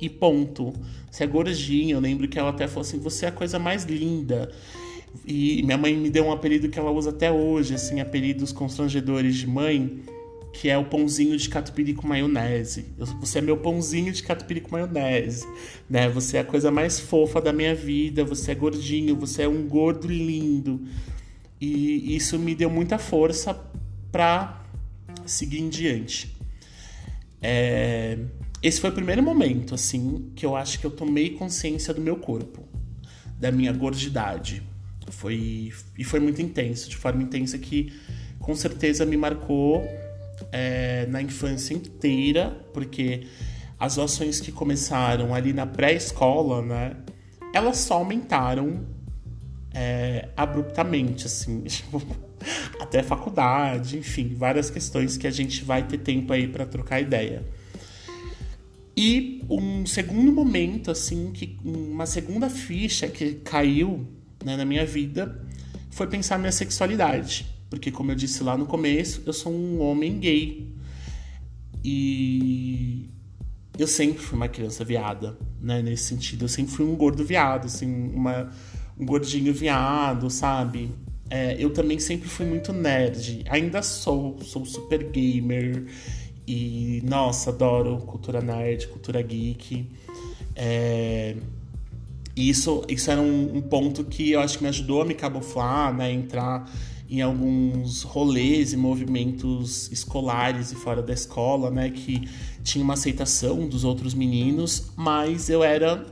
E 0.00 0.08
ponto. 0.08 0.72
Você 1.10 1.24
é 1.24 1.26
gordinho. 1.26 1.96
Eu 1.96 2.00
lembro 2.00 2.28
que 2.28 2.38
ela 2.38 2.50
até 2.50 2.66
falou 2.68 2.82
assim: 2.82 2.98
Você 2.98 3.24
é 3.24 3.28
a 3.28 3.32
coisa 3.32 3.58
mais 3.58 3.84
linda. 3.84 4.50
E 5.24 5.62
minha 5.62 5.78
mãe 5.78 5.94
me 5.96 6.10
deu 6.10 6.26
um 6.26 6.32
apelido 6.32 6.68
que 6.68 6.78
ela 6.78 6.90
usa 6.90 7.10
até 7.10 7.30
hoje, 7.30 7.74
assim, 7.74 8.00
apelidos 8.00 8.52
constrangedores 8.52 9.36
de 9.36 9.46
mãe, 9.46 10.02
que 10.52 10.68
é 10.68 10.76
o 10.76 10.84
pãozinho 10.84 11.36
de 11.36 11.48
catupiry 11.48 11.94
com 11.94 12.06
maionese. 12.06 12.86
Você 13.20 13.38
é 13.38 13.42
meu 13.42 13.56
pãozinho 13.56 14.12
de 14.12 14.22
catupiry 14.22 14.60
com 14.60 14.72
maionese, 14.72 15.46
né? 15.88 16.08
Você 16.08 16.36
é 16.36 16.40
a 16.40 16.44
coisa 16.44 16.70
mais 16.70 16.98
fofa 16.98 17.40
da 17.40 17.52
minha 17.52 17.74
vida, 17.74 18.24
você 18.24 18.52
é 18.52 18.54
gordinho, 18.54 19.16
você 19.16 19.42
é 19.42 19.48
um 19.48 19.66
gordo 19.66 20.08
lindo. 20.08 20.80
E 21.60 22.14
isso 22.14 22.38
me 22.38 22.54
deu 22.54 22.68
muita 22.68 22.98
força 22.98 23.58
para 24.12 24.62
seguir 25.24 25.60
em 25.60 25.68
diante. 25.68 26.36
É... 27.40 28.18
Esse 28.66 28.80
foi 28.80 28.90
o 28.90 28.92
primeiro 28.92 29.22
momento, 29.22 29.76
assim, 29.76 30.32
que 30.34 30.44
eu 30.44 30.56
acho 30.56 30.80
que 30.80 30.84
eu 30.84 30.90
tomei 30.90 31.30
consciência 31.30 31.94
do 31.94 32.00
meu 32.00 32.16
corpo, 32.16 32.64
da 33.38 33.52
minha 33.52 33.72
gordidade. 33.72 34.60
Foi, 35.08 35.72
e 35.96 36.02
foi 36.02 36.18
muito 36.18 36.42
intenso, 36.42 36.90
de 36.90 36.96
forma 36.96 37.22
intensa 37.22 37.56
que 37.58 37.92
com 38.40 38.56
certeza 38.56 39.06
me 39.06 39.16
marcou 39.16 39.84
é, 40.50 41.06
na 41.06 41.22
infância 41.22 41.74
inteira, 41.74 42.60
porque 42.74 43.28
as 43.78 44.00
ações 44.00 44.40
que 44.40 44.50
começaram 44.50 45.32
ali 45.32 45.52
na 45.52 45.64
pré-escola, 45.64 46.60
né, 46.60 46.96
elas 47.54 47.76
só 47.76 47.94
aumentaram 47.94 48.84
é, 49.72 50.28
abruptamente, 50.36 51.26
assim, 51.26 51.62
tipo, 51.70 52.02
até 52.80 53.00
faculdade, 53.00 53.96
enfim, 53.96 54.34
várias 54.36 54.70
questões 54.70 55.16
que 55.16 55.28
a 55.28 55.30
gente 55.30 55.62
vai 55.62 55.86
ter 55.86 55.98
tempo 55.98 56.32
aí 56.32 56.48
para 56.48 56.66
trocar 56.66 57.00
ideia. 57.00 57.44
E 58.96 59.44
um 59.50 59.84
segundo 59.84 60.32
momento, 60.32 60.90
assim, 60.90 61.30
que 61.32 61.58
uma 61.62 62.06
segunda 62.06 62.48
ficha 62.48 63.06
que 63.08 63.34
caiu 63.34 64.06
né, 64.42 64.56
na 64.56 64.64
minha 64.64 64.86
vida 64.86 65.44
foi 65.90 66.06
pensar 66.06 66.38
minha 66.38 66.52
sexualidade. 66.52 67.46
Porque, 67.68 67.90
como 67.90 68.12
eu 68.12 68.14
disse 68.14 68.42
lá 68.42 68.56
no 68.56 68.64
começo, 68.64 69.22
eu 69.26 69.32
sou 69.32 69.52
um 69.52 69.80
homem 69.80 70.18
gay. 70.18 70.72
E 71.84 73.10
eu 73.78 73.86
sempre 73.86 74.22
fui 74.22 74.36
uma 74.36 74.48
criança 74.48 74.82
viada, 74.82 75.36
né? 75.60 75.82
Nesse 75.82 76.04
sentido. 76.04 76.46
Eu 76.46 76.48
sempre 76.48 76.72
fui 76.72 76.86
um 76.86 76.96
gordo 76.96 77.24
viado, 77.24 77.66
assim, 77.66 77.86
uma, 78.14 78.50
um 78.98 79.04
gordinho 79.04 79.52
viado, 79.52 80.30
sabe? 80.30 80.90
É, 81.28 81.56
eu 81.58 81.70
também 81.70 81.98
sempre 81.98 82.28
fui 82.28 82.46
muito 82.46 82.72
nerd. 82.72 83.44
Ainda 83.48 83.82
sou, 83.82 84.38
sou 84.42 84.64
super 84.64 85.10
gamer. 85.10 85.86
E, 86.46 87.02
nossa, 87.04 87.50
adoro 87.50 87.98
cultura 87.98 88.40
nerd, 88.40 88.86
cultura 88.88 89.20
geek. 89.20 89.86
É, 90.54 91.36
isso, 92.36 92.84
isso 92.88 93.10
era 93.10 93.20
um, 93.20 93.56
um, 93.56 93.62
ponto 93.62 94.04
que 94.04 94.32
eu 94.32 94.40
acho 94.40 94.58
que 94.58 94.62
me 94.62 94.68
ajudou 94.68 95.02
a 95.02 95.04
me 95.04 95.14
camuflar, 95.14 95.92
né? 95.92 96.12
Entrar 96.12 96.70
em 97.08 97.20
alguns 97.20 98.02
rolês 98.02 98.72
e 98.72 98.76
movimentos 98.76 99.90
escolares 99.90 100.70
e 100.70 100.74
fora 100.76 101.02
da 101.02 101.12
escola, 101.12 101.70
né? 101.70 101.90
Que 101.90 102.28
tinha 102.62 102.84
uma 102.84 102.94
aceitação 102.94 103.66
dos 103.68 103.84
outros 103.84 104.14
meninos, 104.14 104.92
mas 104.96 105.48
eu 105.48 105.64
era 105.64 106.06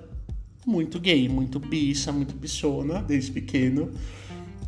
muito 0.66 0.98
gay, 0.98 1.28
muito 1.28 1.60
bicha, 1.60 2.10
muito 2.10 2.34
bichona 2.34 3.02
desde 3.02 3.30
pequeno. 3.30 3.90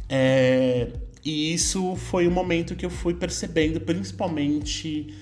É, 0.09 0.93
e 1.25 1.53
isso 1.53 1.97
foi 1.97 2.29
um 2.29 2.31
momento 2.31 2.77
que 2.77 2.87
eu 2.87 2.91
fui 2.91 3.15
percebendo, 3.15 3.81
principalmente 3.81 5.13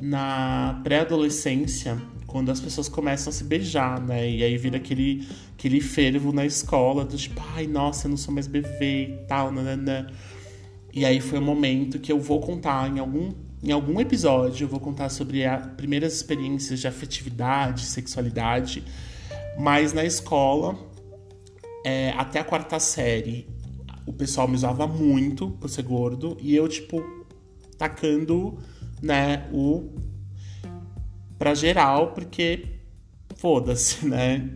na 0.00 0.80
pré-adolescência, 0.82 2.00
quando 2.26 2.50
as 2.50 2.60
pessoas 2.60 2.88
começam 2.88 3.30
a 3.30 3.32
se 3.32 3.44
beijar, 3.44 4.00
né? 4.00 4.28
E 4.28 4.42
aí 4.42 4.56
vira 4.56 4.78
aquele, 4.78 5.26
aquele 5.56 5.80
fervo 5.80 6.32
na 6.32 6.46
escola 6.46 7.04
do 7.04 7.16
tipo, 7.16 7.40
ai, 7.54 7.66
nossa, 7.66 8.06
eu 8.06 8.10
não 8.10 8.16
sou 8.16 8.32
mais 8.32 8.46
bebê 8.46 9.04
e 9.04 9.26
tal, 9.28 9.52
nananã. 9.52 10.06
E 10.92 11.04
aí 11.04 11.20
foi 11.20 11.38
o 11.38 11.42
um 11.42 11.44
momento 11.44 11.98
que 11.98 12.10
eu 12.10 12.18
vou 12.18 12.40
contar 12.40 12.90
em 12.90 12.98
algum, 12.98 13.32
em 13.62 13.70
algum 13.70 14.00
episódio, 14.00 14.64
eu 14.64 14.68
vou 14.68 14.80
contar 14.80 15.08
sobre 15.08 15.44
as 15.44 15.66
primeiras 15.74 16.14
experiências 16.14 16.80
de 16.80 16.88
afetividade, 16.88 17.86
sexualidade. 17.86 18.82
Mas 19.58 19.92
na 19.92 20.04
escola, 20.04 20.78
é, 21.84 22.10
até 22.16 22.40
a 22.40 22.44
quarta 22.44 22.78
série, 22.78 23.46
o 24.06 24.12
pessoal 24.12 24.48
me 24.48 24.54
usava 24.54 24.86
muito 24.86 25.50
por 25.50 25.68
ser 25.68 25.82
gordo. 25.82 26.36
E 26.40 26.54
eu, 26.54 26.66
tipo, 26.68 27.02
tacando, 27.78 28.58
né, 29.02 29.48
o 29.52 29.90
pra 31.38 31.54
geral, 31.54 32.12
porque 32.12 32.66
foda-se, 33.36 34.06
né? 34.06 34.48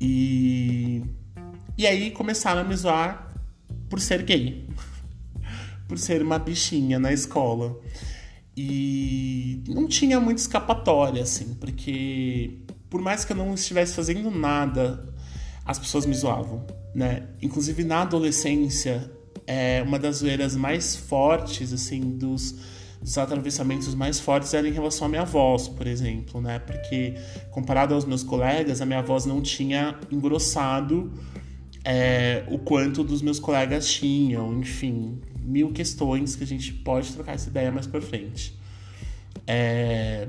E, 0.00 1.02
e 1.76 1.86
aí 1.86 2.10
começaram 2.12 2.60
a 2.60 2.64
me 2.64 2.76
zoar 2.76 3.34
por 3.90 4.00
ser 4.00 4.22
gay, 4.22 4.68
por 5.88 5.98
ser 5.98 6.22
uma 6.22 6.38
bichinha 6.38 6.98
na 6.98 7.12
escola. 7.12 7.76
E 8.56 9.64
não 9.66 9.88
tinha 9.88 10.20
muita 10.20 10.40
escapatória, 10.40 11.22
assim, 11.22 11.54
porque 11.54 12.60
por 12.88 13.00
mais 13.02 13.24
que 13.24 13.32
eu 13.32 13.36
não 13.36 13.52
estivesse 13.52 13.96
fazendo 13.96 14.30
nada, 14.30 15.12
as 15.64 15.80
pessoas 15.80 16.06
me 16.06 16.14
zoavam, 16.14 16.64
né? 16.94 17.26
Inclusive 17.42 17.82
na 17.82 18.02
adolescência, 18.02 19.10
é 19.46 19.82
uma 19.82 19.98
das 19.98 20.18
zoeiras 20.18 20.54
mais 20.54 20.94
fortes, 20.94 21.72
assim, 21.72 22.00
dos, 22.16 22.54
dos 23.04 23.18
atravessamentos 23.18 23.94
mais 23.94 24.18
fortes 24.18 24.54
era 24.54 24.66
em 24.66 24.72
relação 24.72 25.06
à 25.06 25.10
minha 25.10 25.24
voz, 25.26 25.68
por 25.68 25.86
exemplo, 25.86 26.40
né? 26.40 26.58
Porque 26.58 27.14
comparado 27.50 27.92
aos 27.92 28.06
meus 28.06 28.22
colegas, 28.22 28.80
a 28.80 28.86
minha 28.86 29.02
voz 29.02 29.26
não 29.26 29.42
tinha 29.42 30.00
engrossado 30.10 31.12
é, 31.84 32.44
o 32.48 32.58
quanto 32.58 33.04
dos 33.04 33.20
meus 33.20 33.38
colegas 33.38 33.86
tinham, 33.86 34.58
enfim, 34.58 35.20
mil 35.38 35.70
questões 35.70 36.34
que 36.34 36.44
a 36.44 36.46
gente 36.46 36.72
pode 36.72 37.12
trocar 37.12 37.34
essa 37.34 37.50
ideia 37.50 37.70
mais 37.70 37.86
pra 37.86 38.00
frente. 38.00 38.58
É... 39.46 40.28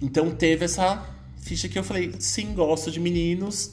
Então 0.00 0.30
teve 0.30 0.64
essa 0.64 1.04
ficha 1.38 1.68
que 1.68 1.76
eu 1.76 1.82
falei, 1.82 2.12
sim, 2.20 2.54
gosto 2.54 2.92
de 2.92 3.00
meninos, 3.00 3.68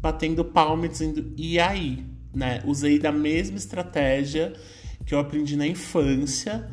batendo 0.00 0.42
palma 0.42 0.88
dizendo, 0.88 1.34
e 1.36 1.60
aí? 1.60 2.02
Né? 2.34 2.62
Usei 2.64 2.98
da 2.98 3.12
mesma 3.12 3.58
estratégia 3.58 4.54
que 5.04 5.14
eu 5.14 5.18
aprendi 5.18 5.54
na 5.54 5.66
infância 5.66 6.66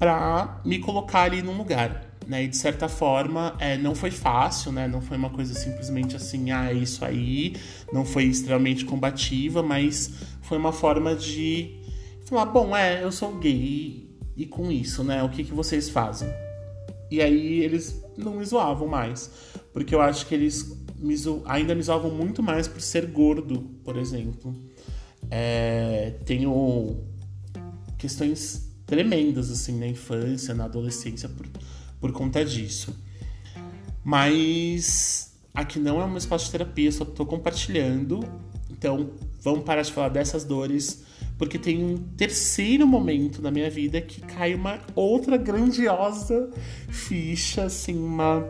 para 0.00 0.62
me 0.64 0.78
colocar 0.78 1.24
ali 1.24 1.42
num 1.42 1.58
lugar. 1.58 2.06
Né? 2.26 2.44
E 2.44 2.48
de 2.48 2.56
certa 2.56 2.88
forma, 2.88 3.54
é, 3.58 3.76
não 3.76 3.94
foi 3.94 4.10
fácil, 4.10 4.72
né? 4.72 4.88
Não 4.88 5.02
foi 5.02 5.16
uma 5.16 5.28
coisa 5.28 5.52
simplesmente 5.52 6.16
assim, 6.16 6.50
ah, 6.50 6.70
é 6.70 6.74
isso 6.74 7.04
aí. 7.04 7.54
Não 7.92 8.04
foi 8.04 8.24
extremamente 8.24 8.86
combativa, 8.86 9.62
mas 9.62 10.10
foi 10.40 10.56
uma 10.56 10.72
forma 10.72 11.14
de 11.14 11.78
falar, 12.24 12.46
bom, 12.46 12.74
é, 12.74 13.04
eu 13.04 13.12
sou 13.12 13.36
gay 13.38 14.08
e 14.34 14.46
com 14.46 14.72
isso, 14.72 15.04
né? 15.04 15.22
O 15.22 15.28
que, 15.28 15.44
que 15.44 15.52
vocês 15.52 15.90
fazem? 15.90 16.32
E 17.10 17.20
aí 17.20 17.60
eles 17.60 18.02
não 18.16 18.36
me 18.36 18.44
zoavam 18.44 18.88
mais. 18.88 19.30
Porque 19.72 19.94
eu 19.94 20.00
acho 20.00 20.26
que 20.26 20.34
eles 20.34 20.74
me 20.96 21.14
zo... 21.14 21.42
ainda 21.44 21.74
me 21.74 21.82
zoavam 21.82 22.10
muito 22.10 22.42
mais 22.42 22.66
por 22.66 22.80
ser 22.80 23.06
gordo, 23.06 23.70
por 23.84 23.98
exemplo. 23.98 24.54
É... 25.30 26.14
Tenho 26.24 27.04
questões 27.98 28.69
tremendas, 28.90 29.52
assim, 29.52 29.78
na 29.78 29.86
infância, 29.86 30.52
na 30.52 30.64
adolescência, 30.64 31.28
por, 31.28 31.46
por 32.00 32.12
conta 32.12 32.44
disso. 32.44 32.92
Mas 34.04 35.32
aqui 35.54 35.78
não 35.78 36.00
é 36.00 36.04
um 36.04 36.16
espaço 36.16 36.46
de 36.46 36.50
terapia, 36.50 36.90
só 36.90 37.04
tô 37.04 37.24
compartilhando. 37.24 38.20
Então, 38.68 39.10
vamos 39.40 39.64
parar 39.64 39.82
de 39.82 39.92
falar 39.92 40.08
dessas 40.08 40.42
dores 40.42 41.04
porque 41.38 41.58
tem 41.58 41.82
um 41.82 41.96
terceiro 41.96 42.86
momento 42.86 43.40
na 43.40 43.50
minha 43.50 43.70
vida 43.70 43.98
que 43.98 44.20
cai 44.20 44.54
uma 44.54 44.78
outra 44.94 45.38
grandiosa 45.38 46.50
ficha, 46.88 47.64
assim, 47.64 47.96
uma. 47.96 48.44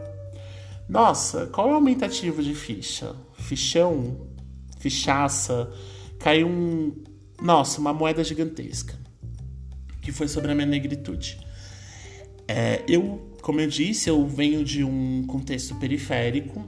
Nossa, 0.88 1.46
qual 1.46 1.68
é 1.68 1.72
o 1.72 1.74
aumentativo 1.76 2.42
de 2.42 2.52
ficha? 2.52 3.14
Fichão? 3.34 4.26
Fichaça? 4.80 5.70
Caiu 6.18 6.48
um. 6.48 6.92
Nossa, 7.40 7.80
uma 7.80 7.92
moeda 7.92 8.24
gigantesca. 8.24 8.99
Que 10.00 10.12
foi 10.12 10.28
sobre 10.28 10.50
a 10.50 10.54
minha 10.54 10.66
negritude. 10.66 11.38
É, 12.48 12.82
eu, 12.88 13.30
como 13.42 13.60
eu 13.60 13.68
disse, 13.68 14.10
eu 14.10 14.26
venho 14.26 14.64
de 14.64 14.82
um 14.82 15.24
contexto 15.26 15.74
periférico 15.76 16.66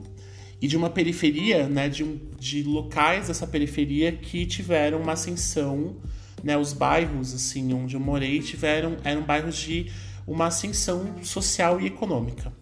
e 0.61 0.67
de 0.67 0.77
uma 0.77 0.89
periferia, 0.89 1.67
né, 1.67 1.89
de, 1.89 2.05
um, 2.05 2.17
de 2.39 2.63
locais 2.63 3.27
dessa 3.27 3.45
periferia 3.45 4.13
que 4.13 4.45
tiveram 4.45 5.01
uma 5.01 5.11
ascensão, 5.11 5.97
né, 6.41 6.57
os 6.57 6.71
bairros 6.71 7.33
assim 7.33 7.73
onde 7.73 7.95
eu 7.95 7.99
morei 7.99 8.39
tiveram 8.39 8.95
eram 9.03 9.23
bairros 9.23 9.57
de 9.57 9.91
uma 10.25 10.47
ascensão 10.47 11.21
social 11.21 11.81
e 11.81 11.87
econômica. 11.87 12.53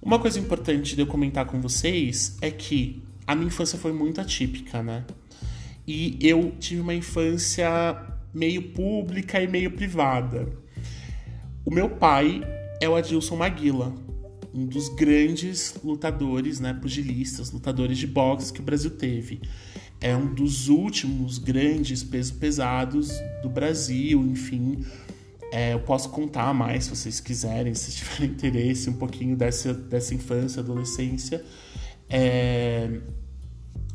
Uma 0.00 0.20
coisa 0.20 0.38
importante 0.38 0.94
de 0.94 1.00
eu 1.00 1.06
comentar 1.06 1.46
com 1.46 1.60
vocês 1.60 2.36
é 2.40 2.50
que 2.50 3.02
a 3.26 3.34
minha 3.34 3.48
infância 3.48 3.78
foi 3.78 3.92
muito 3.92 4.20
atípica, 4.20 4.82
né? 4.82 5.04
E 5.86 6.16
eu 6.20 6.54
tive 6.60 6.80
uma 6.80 6.94
infância 6.94 8.13
meio 8.34 8.70
pública 8.72 9.40
e 9.40 9.46
meio 9.46 9.70
privada. 9.70 10.48
O 11.64 11.70
meu 11.70 11.88
pai 11.88 12.42
é 12.80 12.88
o 12.88 12.96
Adilson 12.96 13.36
Maguila, 13.36 13.94
um 14.52 14.66
dos 14.66 14.88
grandes 14.90 15.74
lutadores, 15.82 16.60
né, 16.60 16.74
pugilistas, 16.74 17.50
lutadores 17.50 17.96
de 17.96 18.06
boxe 18.06 18.52
que 18.52 18.60
o 18.60 18.62
Brasil 18.64 18.90
teve. 18.90 19.40
É 20.00 20.14
um 20.14 20.34
dos 20.34 20.68
últimos 20.68 21.38
grandes 21.38 22.02
pesos 22.02 22.32
pesados 22.32 23.10
do 23.42 23.48
Brasil, 23.48 24.20
enfim. 24.20 24.84
É, 25.50 25.72
eu 25.72 25.80
posso 25.80 26.10
contar 26.10 26.52
mais 26.52 26.84
se 26.84 26.90
vocês 26.90 27.20
quiserem, 27.20 27.74
se 27.74 27.92
tiverem 27.92 28.28
interesse, 28.34 28.90
um 28.90 28.94
pouquinho 28.94 29.36
dessa, 29.36 29.72
dessa 29.72 30.14
infância, 30.14 30.60
adolescência. 30.60 31.42
É, 32.10 33.00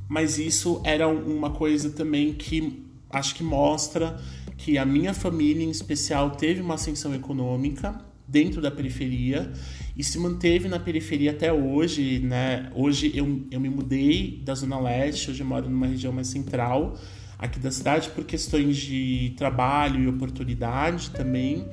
mas 0.08 0.39
isso 0.39 0.82
era 0.84 1.08
uma 1.08 1.52
coisa 1.52 1.91
também 1.91 2.34
que 2.34 2.88
acho 3.10 3.36
que 3.36 3.43
mostra 3.43 4.17
que 4.58 4.78
a 4.78 4.86
minha 4.86 5.13
família, 5.13 5.63
em 5.63 5.69
especial, 5.69 6.32
teve 6.32 6.62
uma 6.62 6.76
ascensão 6.76 7.13
econômica 7.15 8.00
dentro 8.28 8.62
da 8.62 8.69
periferia 8.69 9.52
e 9.98 10.04
se 10.04 10.19
manteve 10.19 10.67
na 10.67 10.80
periferia 10.80 11.32
até 11.32 11.52
hoje, 11.52 12.19
né? 12.19 12.69
Hoje 12.76 13.12
eu, 13.15 13.45
eu 13.50 13.60
me 13.60 13.69
mudei 13.69 14.41
da 14.45 14.54
Zona 14.54 14.80
Leste, 14.80 15.32
hoje 15.32 15.41
eu 15.41 15.48
moro 15.48 15.69
numa 15.69 15.88
região 15.88 16.13
mais 16.13 16.28
central 16.28 16.98
aqui 17.38 17.58
da 17.58 17.72
cidade 17.72 18.10
por 18.10 18.26
questões 18.26 18.78
de 18.78 19.34
trabalho 19.38 20.02
e 20.02 20.08
oportunidade 20.08 21.10
também. 21.12 21.65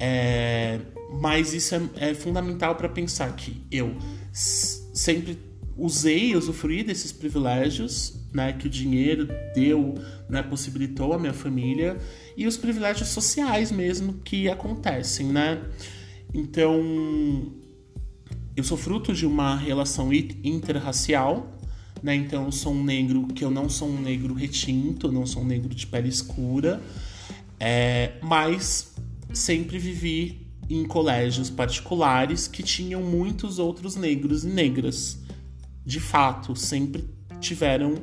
É, 0.00 0.80
mas 1.20 1.52
isso 1.52 1.74
é, 1.74 2.10
é 2.10 2.14
fundamental 2.14 2.74
para 2.74 2.88
pensar 2.88 3.34
que 3.36 3.62
eu 3.70 3.94
sempre 4.32 5.38
usei, 5.76 6.34
usufruí 6.34 6.82
desses 6.82 7.12
privilégios, 7.12 8.17
né, 8.32 8.52
que 8.52 8.66
o 8.66 8.70
dinheiro 8.70 9.28
deu, 9.54 9.94
né, 10.28 10.42
possibilitou 10.42 11.12
a 11.12 11.18
minha 11.18 11.32
família 11.32 11.96
e 12.36 12.46
os 12.46 12.56
privilégios 12.56 13.08
sociais 13.08 13.72
mesmo 13.72 14.14
que 14.24 14.48
acontecem, 14.48 15.26
né? 15.26 15.62
Então, 16.34 17.52
eu 18.54 18.62
sou 18.62 18.76
fruto 18.76 19.14
de 19.14 19.24
uma 19.24 19.56
relação 19.56 20.12
interracial, 20.12 21.58
né? 22.02 22.14
Então, 22.14 22.44
eu 22.44 22.52
sou 22.52 22.72
um 22.72 22.84
negro 22.84 23.26
que 23.28 23.44
eu 23.44 23.50
não 23.50 23.68
sou 23.68 23.88
um 23.88 24.00
negro 24.00 24.34
retinto, 24.34 25.10
não 25.10 25.26
sou 25.26 25.42
um 25.42 25.46
negro 25.46 25.74
de 25.74 25.86
pele 25.86 26.08
escura, 26.08 26.82
é, 27.58 28.12
mas 28.22 28.94
sempre 29.32 29.78
vivi 29.78 30.46
em 30.68 30.84
colégios 30.84 31.48
particulares 31.48 32.46
que 32.46 32.62
tinham 32.62 33.02
muitos 33.02 33.58
outros 33.58 33.96
negros 33.96 34.44
e 34.44 34.48
negras. 34.48 35.18
De 35.84 35.98
fato, 35.98 36.54
sempre 36.54 37.08
tiveram 37.40 37.94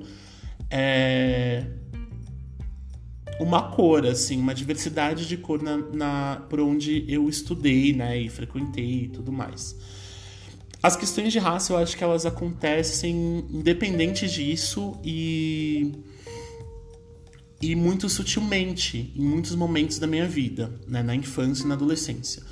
é, 0.69 1.65
uma 3.39 3.71
cor, 3.71 4.05
assim, 4.05 4.39
uma 4.39 4.53
diversidade 4.53 5.27
de 5.27 5.37
cor 5.37 5.61
na, 5.61 5.77
na, 5.77 6.41
por 6.49 6.59
onde 6.59 7.05
eu 7.07 7.27
estudei, 7.27 7.93
né, 7.93 8.17
e 8.19 8.29
frequentei 8.29 9.03
e 9.03 9.07
tudo 9.09 9.31
mais. 9.31 9.75
As 10.81 10.95
questões 10.95 11.33
de 11.33 11.39
raça, 11.39 11.73
eu 11.73 11.77
acho 11.77 11.97
que 11.97 12.03
elas 12.03 12.25
acontecem 12.25 13.45
independente 13.49 14.27
disso 14.27 14.97
e 15.03 15.91
e 17.61 17.75
muito 17.75 18.07
sutilmente 18.09 19.11
em 19.15 19.21
muitos 19.21 19.55
momentos 19.55 19.97
da 19.97 20.05
minha 20.05 20.27
vida, 20.27 20.71
né, 20.87 21.01
na 21.01 21.15
infância 21.15 21.63
e 21.63 21.67
na 21.67 21.73
adolescência. 21.73 22.43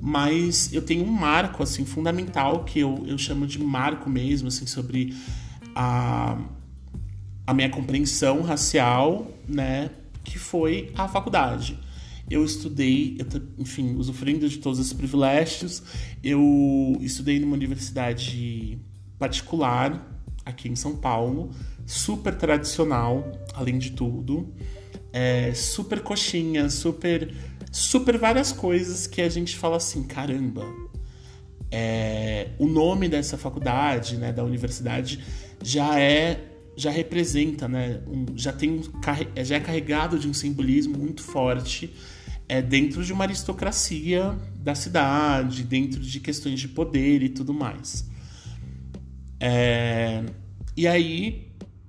Mas 0.00 0.72
eu 0.72 0.82
tenho 0.82 1.04
um 1.04 1.10
marco 1.10 1.62
assim 1.62 1.84
fundamental 1.84 2.64
que 2.64 2.80
eu, 2.80 3.04
eu 3.06 3.16
chamo 3.16 3.46
de 3.46 3.62
marco 3.62 4.10
mesmo, 4.10 4.48
assim, 4.48 4.66
sobre 4.66 5.14
a, 5.78 6.38
a 7.46 7.52
minha 7.52 7.68
compreensão 7.68 8.40
racial, 8.40 9.30
né, 9.46 9.90
que 10.24 10.38
foi 10.38 10.90
a 10.96 11.06
faculdade. 11.06 11.78
Eu 12.30 12.44
estudei, 12.44 13.18
eu, 13.18 13.26
enfim, 13.58 13.94
usufruindo 13.94 14.48
de 14.48 14.56
todos 14.56 14.78
esses 14.78 14.94
privilégios, 14.94 15.82
eu 16.24 16.96
estudei 17.00 17.38
numa 17.38 17.54
universidade 17.54 18.78
particular 19.18 20.12
aqui 20.46 20.68
em 20.68 20.74
São 20.74 20.96
Paulo, 20.96 21.50
super 21.84 22.34
tradicional, 22.34 23.30
além 23.52 23.78
de 23.78 23.90
tudo, 23.92 24.52
é, 25.12 25.52
super 25.52 26.00
coxinha, 26.00 26.70
super, 26.70 27.34
super 27.70 28.16
várias 28.16 28.50
coisas 28.50 29.06
que 29.06 29.20
a 29.20 29.28
gente 29.28 29.56
fala 29.56 29.76
assim, 29.76 30.02
caramba. 30.04 30.64
É, 31.70 32.50
o 32.58 32.66
nome 32.66 33.08
dessa 33.08 33.36
faculdade, 33.36 34.16
né, 34.16 34.32
da 34.32 34.44
universidade, 34.44 35.20
já 35.62 35.98
é 35.98 36.52
já 36.78 36.90
representa, 36.90 37.66
né, 37.66 38.02
um, 38.06 38.26
já 38.36 38.52
tem 38.52 38.82
já 39.42 39.56
é 39.56 39.60
carregado 39.60 40.18
de 40.18 40.28
um 40.28 40.34
simbolismo 40.34 40.98
muito 40.98 41.22
forte 41.22 41.90
é, 42.48 42.60
dentro 42.62 43.02
de 43.02 43.12
uma 43.12 43.24
aristocracia 43.24 44.36
da 44.58 44.74
cidade, 44.74 45.62
dentro 45.62 46.00
de 46.00 46.20
questões 46.20 46.60
de 46.60 46.68
poder 46.68 47.22
e 47.22 47.28
tudo 47.28 47.52
mais. 47.52 48.08
É, 49.40 50.24
e 50.76 50.86
aí, 50.86 51.48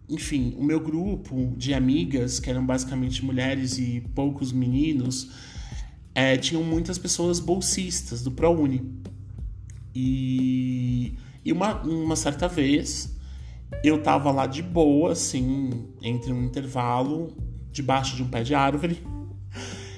enfim, 0.09 0.55
o 0.57 0.63
meu 0.63 0.79
grupo 0.79 1.53
de 1.57 1.73
amigas, 1.73 2.39
que 2.39 2.49
eram 2.49 2.65
basicamente 2.65 3.23
mulheres 3.23 3.77
e 3.77 4.01
poucos 4.15 4.51
meninos, 4.51 5.31
é, 6.15 6.37
tinham 6.37 6.63
muitas 6.63 6.97
pessoas 6.97 7.39
bolsistas 7.39 8.23
do 8.23 8.31
ProUni. 8.31 8.81
E, 9.93 11.13
e 11.43 11.51
uma, 11.51 11.81
uma 11.83 12.15
certa 12.15 12.47
vez 12.47 13.16
eu 13.83 14.01
tava 14.01 14.31
lá 14.31 14.47
de 14.47 14.61
boa, 14.61 15.11
assim, 15.11 15.89
entre 16.01 16.31
um 16.31 16.43
intervalo, 16.43 17.35
debaixo 17.71 18.15
de 18.15 18.23
um 18.23 18.27
pé 18.27 18.43
de 18.43 18.55
árvore. 18.55 19.03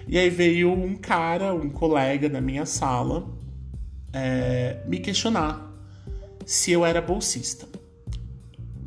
E 0.07 0.17
aí 0.17 0.29
veio 0.29 0.71
um 0.71 0.95
cara, 0.95 1.53
um 1.53 1.69
colega 1.69 2.27
da 2.29 2.41
minha 2.41 2.65
sala, 2.65 3.27
é, 4.11 4.81
me 4.87 4.99
questionar 4.99 5.69
se 6.45 6.71
eu 6.71 6.83
era 6.83 6.99
bolsista. 6.99 7.67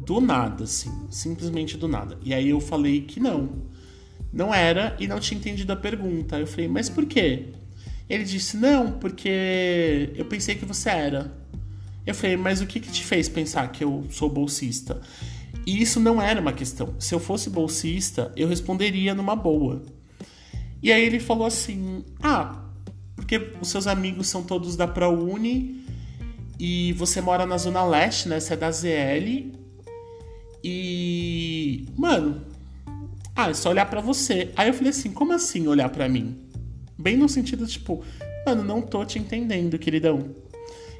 Do 0.04 0.20
nada, 0.20 0.64
assim, 0.64 0.90
simplesmente 1.10 1.76
do 1.76 1.86
nada. 1.86 2.18
E 2.22 2.34
aí 2.34 2.50
eu 2.50 2.60
falei 2.60 3.02
que 3.02 3.20
não. 3.20 3.70
Não 4.32 4.52
era 4.52 4.96
e 4.98 5.06
não 5.06 5.20
tinha 5.20 5.38
entendido 5.38 5.72
a 5.72 5.76
pergunta. 5.76 6.40
Eu 6.40 6.46
falei, 6.46 6.66
mas 6.66 6.88
por 6.88 7.06
quê? 7.06 7.50
Ele 8.08 8.24
disse, 8.24 8.56
não, 8.56 8.92
porque 8.92 10.10
eu 10.16 10.24
pensei 10.24 10.56
que 10.56 10.64
você 10.64 10.90
era. 10.90 11.41
Eu 12.06 12.14
falei, 12.14 12.36
mas 12.36 12.60
o 12.60 12.66
que, 12.66 12.80
que 12.80 12.90
te 12.90 13.04
fez 13.04 13.28
pensar 13.28 13.70
que 13.70 13.84
eu 13.84 14.04
sou 14.10 14.28
bolsista? 14.28 15.00
E 15.66 15.80
isso 15.80 16.00
não 16.00 16.20
era 16.20 16.40
uma 16.40 16.52
questão. 16.52 16.94
Se 16.98 17.14
eu 17.14 17.20
fosse 17.20 17.48
bolsista, 17.48 18.32
eu 18.36 18.48
responderia 18.48 19.14
numa 19.14 19.36
boa. 19.36 19.82
E 20.82 20.90
aí 20.90 21.04
ele 21.04 21.20
falou 21.20 21.46
assim: 21.46 22.04
Ah, 22.20 22.64
porque 23.14 23.52
os 23.60 23.68
seus 23.68 23.86
amigos 23.86 24.26
são 24.26 24.42
todos 24.42 24.76
da 24.76 24.88
ProUni 24.88 25.84
e 26.58 26.92
você 26.94 27.20
mora 27.20 27.46
na 27.46 27.56
Zona 27.56 27.84
Leste, 27.84 28.28
né? 28.28 28.40
Você 28.40 28.54
é 28.54 28.56
da 28.56 28.70
ZL. 28.70 29.52
E. 30.64 31.86
Mano, 31.96 32.42
ah, 33.36 33.50
é 33.50 33.54
só 33.54 33.70
olhar 33.70 33.86
para 33.86 34.00
você. 34.00 34.50
Aí 34.56 34.68
eu 34.68 34.74
falei 34.74 34.90
assim: 34.90 35.12
Como 35.12 35.32
assim 35.32 35.68
olhar 35.68 35.88
para 35.88 36.08
mim? 36.08 36.36
Bem 36.98 37.16
no 37.16 37.28
sentido 37.28 37.66
tipo, 37.66 38.04
mano, 38.46 38.62
não 38.62 38.82
tô 38.82 39.04
te 39.04 39.18
entendendo, 39.18 39.78
queridão. 39.78 40.34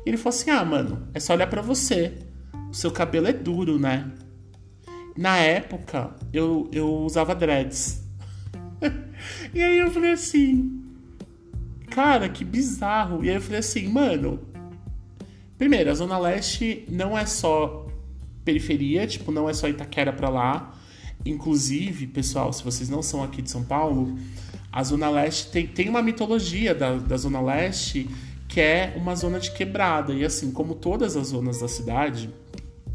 E 0.05 0.11
ele 0.11 0.17
falou 0.17 0.37
assim: 0.37 0.51
Ah, 0.51 0.65
mano, 0.65 1.09
é 1.15 1.21
só 1.21 1.35
olhar 1.35 1.49
para 1.49 1.63
você. 1.63 2.13
O 2.71 2.75
seu 2.75 2.91
cabelo 2.91 3.27
é 3.27 3.33
duro, 3.33 3.79
né? 3.79 4.11
Na 5.17 5.37
época, 5.37 6.15
eu, 6.33 6.69
eu 6.73 6.89
usava 6.89 7.35
dreads. 7.35 8.03
e 9.53 9.63
aí 9.63 9.79
eu 9.79 9.91
falei 9.91 10.13
assim: 10.13 10.83
Cara, 11.93 12.29
que 12.29 12.45
bizarro. 12.45 13.23
E 13.23 13.29
aí 13.29 13.37
eu 13.37 13.41
falei 13.41 13.59
assim, 13.59 13.87
mano. 13.89 14.41
Primeiro, 15.59 15.91
a 15.91 15.95
Zona 15.95 16.19
Leste 16.19 16.85
não 16.89 17.17
é 17.17 17.27
só 17.27 17.87
periferia, 18.45 19.07
tipo, 19.07 19.31
não 19.31 19.49
é 19.49 19.55
só 19.55 19.69
Itaquera 19.69 20.13
pra 20.13 20.29
lá. 20.29 20.75
Inclusive, 21.25 22.07
pessoal, 22.07 22.53
se 22.53 22.65
vocês 22.65 22.89
não 22.89 23.03
são 23.03 23.23
aqui 23.23 23.43
de 23.43 23.51
São 23.51 23.63
Paulo, 23.63 24.19
a 24.73 24.83
Zona 24.83 25.09
Leste 25.11 25.53
tem, 25.53 25.67
tem 25.67 25.89
uma 25.89 26.03
mitologia 26.03 26.75
da, 26.75 26.97
da 26.97 27.17
Zona 27.17 27.41
Leste 27.41 28.09
que 28.53 28.61
é 28.61 28.93
uma 28.97 29.17
zona 29.17 29.41
de 29.41 29.51
quebrada. 29.51 30.13
E 30.13 30.27
assim, 30.27 30.53
como 30.53 30.75
todas 30.75 31.17
as 31.17 31.29
zonas 31.29 31.61
da 31.61 31.69
cidade, 31.69 32.29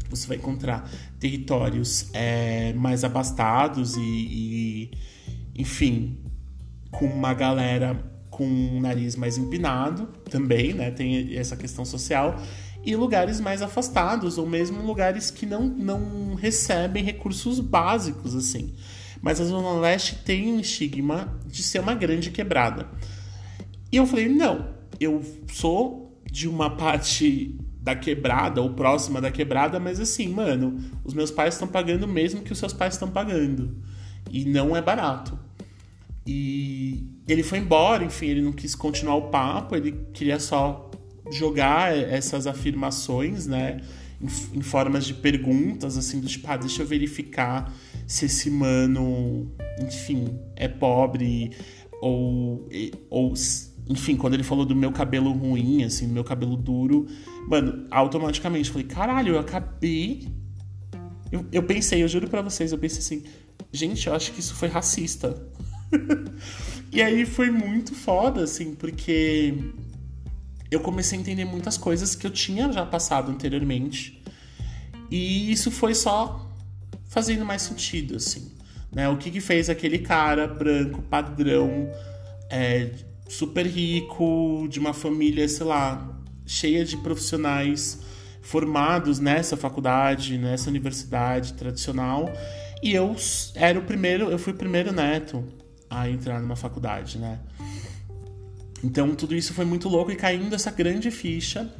você 0.08 0.28
vai 0.28 0.36
encontrar 0.36 0.88
territórios 1.18 2.10
é, 2.12 2.72
mais 2.74 3.02
abastados 3.02 3.96
e, 3.96 4.00
e, 4.00 4.90
enfim, 5.56 6.16
com 6.92 7.06
uma 7.06 7.34
galera 7.34 8.00
com 8.30 8.46
um 8.46 8.80
nariz 8.80 9.16
mais 9.16 9.36
empinado 9.36 10.06
também, 10.30 10.74
né? 10.74 10.92
Tem 10.92 11.36
essa 11.36 11.56
questão 11.56 11.84
social. 11.84 12.40
E 12.84 12.94
lugares 12.94 13.40
mais 13.40 13.60
afastados, 13.60 14.38
ou 14.38 14.46
mesmo 14.46 14.80
lugares 14.80 15.28
que 15.28 15.44
não, 15.44 15.64
não 15.64 16.36
recebem 16.36 17.02
recursos 17.02 17.58
básicos, 17.58 18.36
assim. 18.36 18.76
Mas 19.20 19.40
a 19.40 19.44
Zona 19.44 19.72
Leste 19.80 20.14
tem 20.24 20.52
um 20.52 20.60
estigma 20.60 21.36
de 21.48 21.64
ser 21.64 21.80
uma 21.80 21.96
grande 21.96 22.30
quebrada. 22.30 22.86
E 23.90 23.96
eu 23.96 24.06
falei, 24.06 24.28
não, 24.28 24.77
eu 25.00 25.22
sou 25.52 26.20
de 26.30 26.48
uma 26.48 26.70
parte 26.70 27.56
da 27.80 27.94
quebrada 27.94 28.60
ou 28.60 28.70
próxima 28.70 29.20
da 29.20 29.30
quebrada, 29.30 29.80
mas 29.80 29.98
assim, 29.98 30.28
mano, 30.28 30.78
os 31.04 31.14
meus 31.14 31.30
pais 31.30 31.54
estão 31.54 31.66
pagando 31.66 32.06
mesmo 32.06 32.42
que 32.42 32.52
os 32.52 32.58
seus 32.58 32.72
pais 32.72 32.94
estão 32.94 33.08
pagando. 33.10 33.76
E 34.30 34.44
não 34.44 34.76
é 34.76 34.82
barato. 34.82 35.38
E 36.26 37.06
ele 37.26 37.42
foi 37.42 37.58
embora, 37.58 38.04
enfim, 38.04 38.26
ele 38.26 38.42
não 38.42 38.52
quis 38.52 38.74
continuar 38.74 39.16
o 39.16 39.30
papo, 39.30 39.74
ele 39.74 39.92
queria 40.12 40.38
só 40.38 40.90
jogar 41.30 41.96
essas 41.96 42.46
afirmações, 42.46 43.46
né? 43.46 43.80
Em, 44.20 44.58
em 44.58 44.62
formas 44.62 45.06
de 45.06 45.14
perguntas, 45.14 45.96
assim, 45.96 46.20
do 46.20 46.26
tipo, 46.26 46.46
ah, 46.50 46.56
deixa 46.56 46.82
eu 46.82 46.86
verificar 46.86 47.72
se 48.06 48.26
esse 48.26 48.50
mano, 48.50 49.50
enfim, 49.80 50.38
é 50.56 50.68
pobre 50.68 51.52
ou, 52.02 52.68
ou 53.08 53.34
enfim, 53.88 54.16
quando 54.16 54.34
ele 54.34 54.42
falou 54.42 54.66
do 54.66 54.76
meu 54.76 54.92
cabelo 54.92 55.32
ruim, 55.32 55.82
assim, 55.82 56.06
do 56.06 56.12
meu 56.12 56.24
cabelo 56.24 56.56
duro, 56.56 57.06
mano, 57.48 57.86
automaticamente 57.90 58.70
falei, 58.70 58.86
caralho, 58.86 59.34
eu 59.34 59.38
acabei. 59.38 60.28
Eu, 61.32 61.46
eu 61.50 61.62
pensei, 61.62 62.02
eu 62.02 62.08
juro 62.08 62.28
para 62.28 62.42
vocês, 62.42 62.70
eu 62.70 62.78
pensei 62.78 62.98
assim, 62.98 63.24
gente, 63.72 64.06
eu 64.06 64.14
acho 64.14 64.32
que 64.32 64.40
isso 64.40 64.54
foi 64.54 64.68
racista. 64.68 65.42
e 66.92 67.00
aí 67.00 67.24
foi 67.24 67.50
muito 67.50 67.94
foda, 67.94 68.44
assim, 68.44 68.74
porque 68.74 69.54
eu 70.70 70.80
comecei 70.80 71.16
a 71.16 71.20
entender 71.20 71.46
muitas 71.46 71.78
coisas 71.78 72.14
que 72.14 72.26
eu 72.26 72.30
tinha 72.30 72.70
já 72.70 72.84
passado 72.84 73.30
anteriormente. 73.30 74.22
E 75.10 75.50
isso 75.50 75.70
foi 75.70 75.94
só 75.94 76.46
fazendo 77.06 77.44
mais 77.44 77.62
sentido, 77.62 78.16
assim. 78.16 78.52
Né? 78.92 79.08
O 79.08 79.16
que, 79.16 79.30
que 79.30 79.40
fez 79.40 79.70
aquele 79.70 79.98
cara 79.98 80.46
branco, 80.46 81.00
padrão, 81.02 81.90
é, 82.50 82.90
super 83.28 83.66
rico, 83.66 84.66
de 84.68 84.80
uma 84.80 84.94
família, 84.94 85.46
sei 85.46 85.66
lá, 85.66 86.18
cheia 86.46 86.84
de 86.84 86.96
profissionais 86.96 88.00
formados 88.40 89.18
nessa 89.18 89.56
faculdade, 89.56 90.38
nessa 90.38 90.70
universidade 90.70 91.52
tradicional. 91.52 92.32
E 92.82 92.92
eu 92.92 93.14
era 93.54 93.78
o 93.78 93.82
primeiro, 93.82 94.30
eu 94.30 94.38
fui 94.38 94.54
o 94.54 94.56
primeiro 94.56 94.90
neto 94.90 95.44
a 95.90 96.08
entrar 96.08 96.40
numa 96.40 96.56
faculdade, 96.56 97.18
né? 97.18 97.38
Então 98.82 99.14
tudo 99.14 99.34
isso 99.34 99.52
foi 99.52 99.64
muito 99.64 99.88
louco 99.88 100.10
e 100.10 100.16
caindo 100.16 100.54
essa 100.54 100.70
grande 100.70 101.10
ficha. 101.10 101.70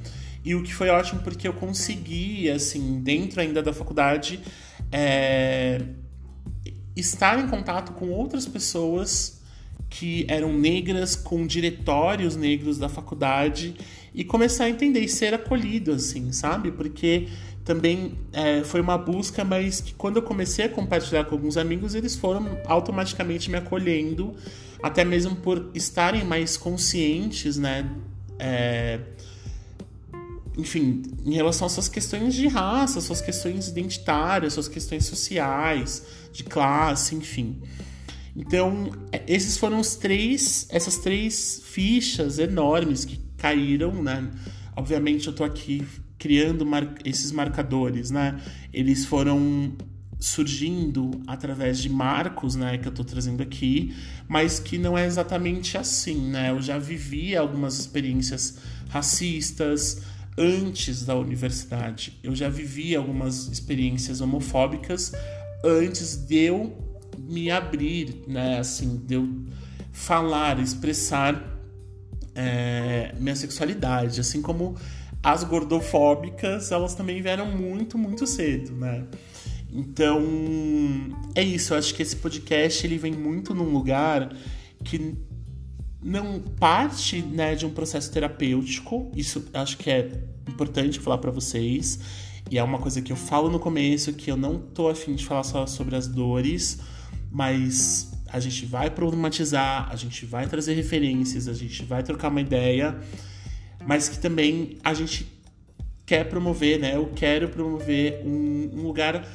E 0.44 0.54
o 0.54 0.62
que 0.62 0.74
foi 0.74 0.88
ótimo 0.88 1.20
porque 1.22 1.48
eu 1.48 1.52
consegui, 1.52 2.50
assim, 2.50 3.00
dentro 3.00 3.40
ainda 3.40 3.62
da 3.62 3.72
faculdade, 3.72 4.40
é, 4.92 5.82
estar 6.94 7.38
em 7.38 7.48
contato 7.48 7.92
com 7.92 8.10
outras 8.10 8.46
pessoas 8.46 9.37
que 9.88 10.26
eram 10.28 10.52
negras 10.52 11.16
com 11.16 11.46
diretórios 11.46 12.36
negros 12.36 12.78
da 12.78 12.88
faculdade 12.88 13.74
e 14.14 14.24
começar 14.24 14.64
a 14.64 14.70
entender 14.70 15.00
e 15.00 15.08
ser 15.08 15.32
acolhido, 15.32 15.92
assim, 15.92 16.32
sabe? 16.32 16.70
Porque 16.70 17.28
também 17.64 18.14
é, 18.32 18.64
foi 18.64 18.80
uma 18.80 18.96
busca, 18.96 19.44
mas 19.44 19.80
que 19.80 19.94
quando 19.94 20.16
eu 20.16 20.22
comecei 20.22 20.64
a 20.64 20.68
compartilhar 20.68 21.24
com 21.24 21.34
alguns 21.34 21.56
amigos, 21.56 21.94
eles 21.94 22.16
foram 22.16 22.58
automaticamente 22.66 23.50
me 23.50 23.56
acolhendo, 23.56 24.34
até 24.82 25.04
mesmo 25.04 25.36
por 25.36 25.70
estarem 25.74 26.24
mais 26.24 26.56
conscientes, 26.56 27.56
né? 27.56 27.88
É, 28.38 29.00
enfim, 30.56 31.02
em 31.24 31.34
relação 31.34 31.66
às 31.66 31.72
suas 31.72 31.88
questões 31.88 32.34
de 32.34 32.48
raça, 32.48 33.00
suas 33.00 33.20
questões 33.20 33.68
identitárias, 33.68 34.54
suas 34.54 34.66
questões 34.66 35.04
sociais, 35.06 36.04
de 36.32 36.42
classe, 36.42 37.14
enfim. 37.14 37.58
Então, 38.38 38.92
é, 39.10 39.20
esses 39.26 39.58
foram 39.58 39.80
os 39.80 39.96
três, 39.96 40.68
essas 40.70 40.98
três 40.98 41.60
fichas 41.64 42.38
enormes 42.38 43.04
que 43.04 43.18
caíram, 43.36 44.00
né? 44.00 44.30
Obviamente 44.76 45.26
eu 45.26 45.32
tô 45.32 45.42
aqui 45.42 45.84
criando 46.16 46.64
mar 46.64 46.94
esses 47.04 47.32
marcadores, 47.32 48.12
né? 48.12 48.40
Eles 48.72 49.04
foram 49.04 49.76
surgindo 50.20 51.10
através 51.26 51.80
de 51.80 51.88
marcos, 51.88 52.54
né, 52.56 52.76
que 52.76 52.88
eu 52.88 52.92
tô 52.92 53.04
trazendo 53.04 53.40
aqui, 53.40 53.94
mas 54.26 54.58
que 54.58 54.76
não 54.76 54.98
é 54.98 55.06
exatamente 55.06 55.76
assim, 55.76 56.30
né? 56.30 56.50
Eu 56.50 56.60
já 56.60 56.78
vivi 56.78 57.36
algumas 57.36 57.78
experiências 57.78 58.58
racistas 58.88 60.02
antes 60.36 61.04
da 61.04 61.16
universidade. 61.16 62.18
Eu 62.22 62.36
já 62.36 62.48
vivi 62.48 62.94
algumas 62.94 63.48
experiências 63.48 64.20
homofóbicas 64.20 65.12
antes 65.64 66.16
de 66.16 66.36
eu 66.36 66.87
me 67.28 67.50
abrir, 67.50 68.24
né? 68.26 68.58
Assim, 68.58 69.02
de 69.06 69.14
eu 69.14 69.28
falar, 69.92 70.60
expressar 70.60 71.58
é, 72.34 73.14
minha 73.18 73.34
sexualidade, 73.34 74.20
assim 74.20 74.40
como 74.40 74.76
as 75.22 75.42
gordofóbicas, 75.42 76.70
elas 76.70 76.94
também 76.94 77.20
vieram 77.20 77.46
muito, 77.46 77.98
muito 77.98 78.26
cedo, 78.26 78.72
né? 78.72 79.04
Então, 79.70 80.22
é 81.34 81.42
isso. 81.42 81.74
Eu 81.74 81.78
acho 81.78 81.94
que 81.94 82.02
esse 82.02 82.16
podcast 82.16 82.86
ele 82.86 82.96
vem 82.96 83.12
muito 83.12 83.54
num 83.54 83.70
lugar 83.70 84.34
que 84.84 85.16
não 86.02 86.40
parte 86.40 87.20
né, 87.20 87.54
de 87.54 87.66
um 87.66 87.70
processo 87.70 88.10
terapêutico. 88.10 89.10
Isso 89.14 89.44
acho 89.52 89.76
que 89.76 89.90
é 89.90 90.10
importante 90.48 91.00
falar 91.00 91.18
para 91.18 91.30
vocês. 91.30 91.98
E 92.50 92.56
é 92.56 92.62
uma 92.62 92.78
coisa 92.78 93.02
que 93.02 93.12
eu 93.12 93.16
falo 93.16 93.50
no 93.50 93.58
começo, 93.58 94.12
que 94.12 94.30
eu 94.30 94.36
não 94.36 94.58
tô 94.58 94.88
afim 94.88 95.14
de 95.14 95.26
falar 95.26 95.42
só 95.42 95.66
sobre 95.66 95.96
as 95.96 96.06
dores, 96.06 96.78
mas 97.30 98.12
a 98.30 98.40
gente 98.40 98.66
vai 98.66 98.90
problematizar, 98.90 99.88
a 99.90 99.96
gente 99.96 100.26
vai 100.26 100.46
trazer 100.46 100.74
referências, 100.74 101.48
a 101.48 101.54
gente 101.54 101.84
vai 101.84 102.02
trocar 102.02 102.28
uma 102.28 102.40
ideia, 102.40 102.98
mas 103.86 104.08
que 104.08 104.18
também 104.18 104.78
a 104.84 104.92
gente 104.92 105.26
quer 106.04 106.24
promover, 106.24 106.78
né? 106.78 106.96
Eu 106.96 107.10
quero 107.14 107.48
promover 107.48 108.22
um, 108.24 108.70
um 108.74 108.82
lugar 108.82 109.26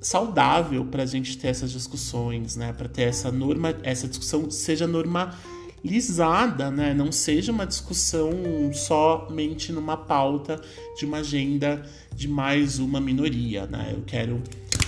saudável 0.00 0.84
para 0.84 1.02
a 1.02 1.06
gente 1.06 1.36
ter 1.36 1.48
essas 1.48 1.72
discussões, 1.72 2.54
né? 2.56 2.72
Para 2.72 2.88
ter 2.88 3.02
essa 3.02 3.30
norma, 3.32 3.74
essa 3.82 4.06
discussão 4.06 4.48
seja 4.50 4.86
normalizada, 4.86 6.70
né? 6.70 6.94
Não 6.94 7.10
seja 7.10 7.50
uma 7.50 7.66
discussão 7.66 8.30
somente 8.72 9.72
numa 9.72 9.96
pauta 9.96 10.60
de 10.96 11.04
uma 11.04 11.18
agenda 11.18 11.82
de 12.14 12.28
mais 12.28 12.78
uma 12.78 13.00
minoria, 13.00 13.66
né? 13.66 13.92
Eu 13.92 14.02
quero 14.06 14.42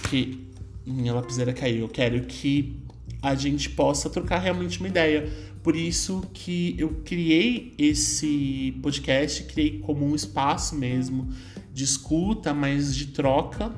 que 0.09 0.48
minha 0.89 1.15
lapiseira 1.15 1.53
caiu. 1.53 1.83
Eu 1.83 1.89
quero 1.89 2.21
que 2.23 2.77
a 3.23 3.35
gente 3.35 3.71
possa 3.71 4.09
trocar 4.09 4.39
realmente 4.39 4.79
uma 4.79 4.89
ideia. 4.89 5.29
Por 5.63 5.77
isso 5.77 6.23
que 6.33 6.75
eu 6.79 7.03
criei 7.05 7.75
esse 7.77 8.79
podcast, 8.83 9.45
criei 9.45 9.81
como 9.81 10.07
um 10.07 10.15
espaço 10.15 10.75
mesmo 10.77 11.29
de 11.73 11.85
escuta, 11.85 12.55
mas 12.55 12.97
de 12.97 13.09
troca 13.09 13.75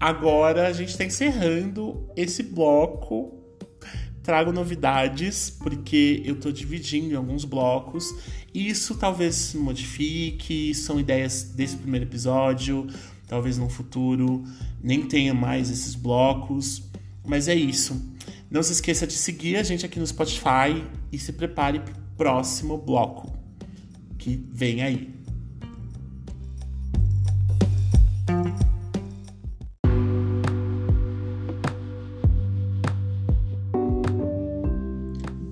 agora 0.00 0.68
a 0.68 0.72
gente 0.72 0.90
está 0.90 1.04
encerrando 1.04 2.08
esse 2.16 2.42
bloco. 2.42 3.35
Trago 4.26 4.52
novidades, 4.52 5.48
porque 5.48 6.20
eu 6.26 6.34
estou 6.34 6.52
dividindo 6.52 7.14
em 7.14 7.16
alguns 7.16 7.46
blocos. 7.46 8.14
Isso 8.52 8.96
talvez 8.96 9.34
se 9.36 9.56
modifique, 9.56 10.74
são 10.74 11.00
ideias 11.00 11.44
desse 11.44 11.76
primeiro 11.76 12.04
episódio 12.04 12.86
talvez 13.26 13.58
no 13.58 13.68
futuro 13.68 14.44
nem 14.82 15.02
tenha 15.02 15.34
mais 15.34 15.70
esses 15.70 15.94
blocos, 15.94 16.82
mas 17.24 17.48
é 17.48 17.54
isso. 17.54 18.00
Não 18.50 18.62
se 18.62 18.72
esqueça 18.72 19.06
de 19.06 19.14
seguir 19.14 19.56
a 19.56 19.62
gente 19.62 19.84
aqui 19.84 19.98
no 19.98 20.06
Spotify 20.06 20.84
e 21.10 21.18
se 21.18 21.32
prepare 21.32 21.80
para 21.80 21.92
o 21.92 22.16
próximo 22.16 22.78
bloco 22.78 23.32
que 24.16 24.40
vem 24.52 24.82
aí. 24.82 25.15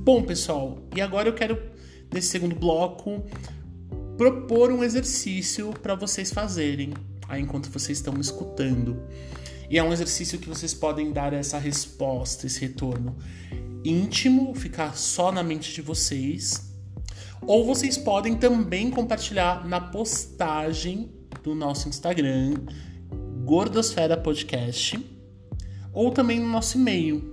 Bom, 0.04 0.22
pessoal, 0.22 0.82
e 0.94 1.00
agora 1.00 1.30
eu 1.30 1.32
quero, 1.32 1.58
nesse 2.12 2.28
segundo 2.28 2.54
bloco, 2.54 3.24
propor 4.18 4.70
um 4.70 4.84
exercício 4.84 5.72
para 5.82 5.94
vocês 5.94 6.30
fazerem 6.30 6.92
aí 7.26 7.40
enquanto 7.40 7.70
vocês 7.70 7.96
estão 7.96 8.12
me 8.12 8.20
escutando. 8.20 9.02
E 9.70 9.78
é 9.78 9.82
um 9.82 9.94
exercício 9.94 10.38
que 10.38 10.46
vocês 10.46 10.74
podem 10.74 11.10
dar 11.10 11.32
essa 11.32 11.56
resposta, 11.56 12.46
esse 12.46 12.60
retorno 12.60 13.16
íntimo, 13.82 14.54
ficar 14.54 14.94
só 14.94 15.32
na 15.32 15.42
mente 15.42 15.72
de 15.72 15.80
vocês. 15.80 16.70
Ou 17.40 17.64
vocês 17.64 17.96
podem 17.96 18.36
também 18.36 18.90
compartilhar 18.90 19.66
na 19.66 19.80
postagem 19.80 21.10
do 21.42 21.54
nosso 21.54 21.88
Instagram, 21.88 22.56
Gordosfera 23.46 24.18
Podcast, 24.18 25.02
ou 25.94 26.10
também 26.10 26.40
no 26.40 26.48
nosso 26.50 26.76
e-mail, 26.76 27.30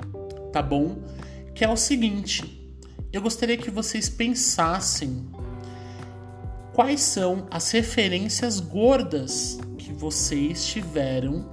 tá 0.53 0.61
bom? 0.61 1.03
Que 1.53 1.65
é 1.65 1.69
o 1.69 1.75
seguinte: 1.75 2.60
eu 3.11 3.21
gostaria 3.21 3.57
que 3.57 3.69
vocês 3.69 4.07
pensassem 4.07 5.29
quais 6.73 7.01
são 7.01 7.45
as 7.51 7.69
referências 7.71 8.59
gordas 8.59 9.59
que 9.77 9.91
vocês 9.91 10.65
tiveram 10.65 11.45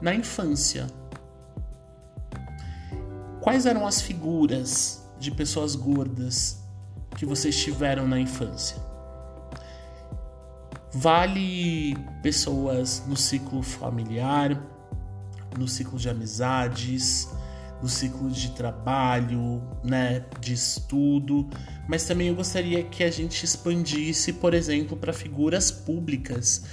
na 0.00 0.14
infância. 0.14 0.86
Quais 3.40 3.66
eram 3.66 3.86
as 3.86 4.00
figuras 4.00 5.06
de 5.18 5.30
pessoas 5.30 5.76
gordas 5.76 6.62
que 7.16 7.26
vocês 7.26 7.54
tiveram 7.54 8.08
na 8.08 8.18
infância? 8.18 8.78
Vale 10.90 11.94
pessoas 12.22 13.02
no 13.06 13.16
ciclo 13.16 13.62
familiar, 13.62 14.58
no 15.58 15.68
ciclo 15.68 15.98
de 15.98 16.08
amizades, 16.08 17.28
no 17.84 17.88
ciclo 17.90 18.30
de 18.30 18.52
trabalho, 18.52 19.62
né, 19.84 20.24
de 20.40 20.54
estudo, 20.54 21.46
mas 21.86 22.04
também 22.04 22.28
eu 22.28 22.34
gostaria 22.34 22.82
que 22.82 23.04
a 23.04 23.10
gente 23.10 23.44
expandisse, 23.44 24.32
por 24.32 24.54
exemplo, 24.54 24.96
para 24.96 25.12
figuras 25.12 25.70
públicas 25.70 26.64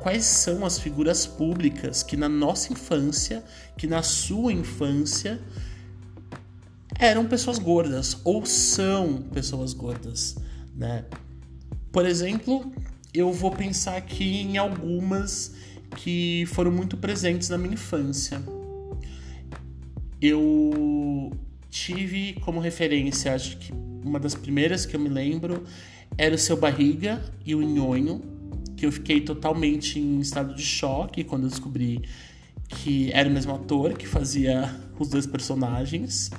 quais 0.00 0.24
são 0.24 0.64
as 0.64 0.78
figuras 0.78 1.26
públicas 1.26 2.02
que 2.02 2.16
na 2.16 2.30
nossa 2.30 2.72
infância, 2.72 3.44
que 3.76 3.86
na 3.86 4.02
sua 4.02 4.54
infância 4.54 5.38
eram 6.98 7.26
pessoas 7.26 7.58
gordas 7.58 8.16
ou 8.24 8.46
são 8.46 9.20
pessoas 9.34 9.74
gordas, 9.74 10.34
né? 10.74 11.04
Por 11.92 12.06
exemplo, 12.06 12.72
eu 13.12 13.30
vou 13.34 13.50
pensar 13.50 13.98
aqui 13.98 14.40
em 14.40 14.56
algumas 14.56 15.54
que 15.98 16.46
foram 16.46 16.72
muito 16.72 16.96
presentes 16.96 17.50
na 17.50 17.58
minha 17.58 17.74
infância. 17.74 18.42
Eu 20.26 21.32
tive 21.68 22.32
como 22.40 22.58
referência, 22.60 23.34
acho 23.34 23.58
que 23.58 23.72
uma 24.02 24.18
das 24.18 24.34
primeiras 24.34 24.86
que 24.86 24.96
eu 24.96 25.00
me 25.00 25.10
lembro 25.10 25.64
era 26.16 26.34
o 26.34 26.38
seu 26.38 26.56
barriga 26.56 27.22
e 27.44 27.54
o 27.54 27.60
nhonho, 27.60 28.22
que 28.74 28.86
eu 28.86 28.92
fiquei 28.92 29.20
totalmente 29.20 29.98
em 29.98 30.20
estado 30.20 30.54
de 30.54 30.62
choque 30.62 31.24
quando 31.24 31.42
eu 31.42 31.50
descobri 31.50 32.02
que 32.68 33.12
era 33.12 33.28
o 33.28 33.32
mesmo 33.32 33.54
ator 33.54 33.92
que 33.92 34.06
fazia 34.06 34.74
os 34.98 35.10
dois 35.10 35.26
personagens. 35.26 36.30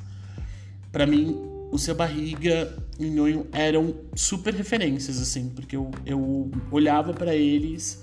Para 0.92 1.06
mim, 1.06 1.38
o 1.72 1.78
seu 1.78 1.94
barriga 1.94 2.76
e 3.00 3.06
o 3.06 3.12
Nhonho 3.12 3.48
eram 3.52 3.94
super 4.16 4.54
referências, 4.54 5.22
assim, 5.22 5.50
porque 5.50 5.76
eu, 5.76 5.92
eu 6.06 6.50
olhava 6.72 7.14
para 7.14 7.36
eles 7.36 8.02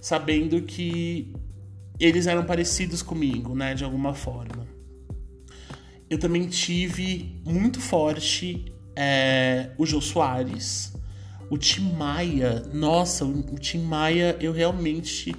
sabendo 0.00 0.62
que 0.62 1.32
eles 2.00 2.26
eram 2.26 2.44
parecidos 2.44 3.02
comigo, 3.02 3.54
né, 3.54 3.74
de 3.74 3.84
alguma 3.84 4.14
forma. 4.14 4.66
Eu 6.12 6.18
também 6.18 6.46
tive 6.46 7.40
muito 7.42 7.80
forte 7.80 8.70
é, 8.94 9.70
o 9.78 9.86
Jô 9.86 9.98
Soares, 9.98 10.92
o 11.48 11.56
Tim 11.56 11.90
Maia, 11.94 12.64
nossa, 12.70 13.24
o 13.24 13.58
Tim 13.58 13.78
Maia 13.78 14.36
eu 14.38 14.52
realmente 14.52 15.34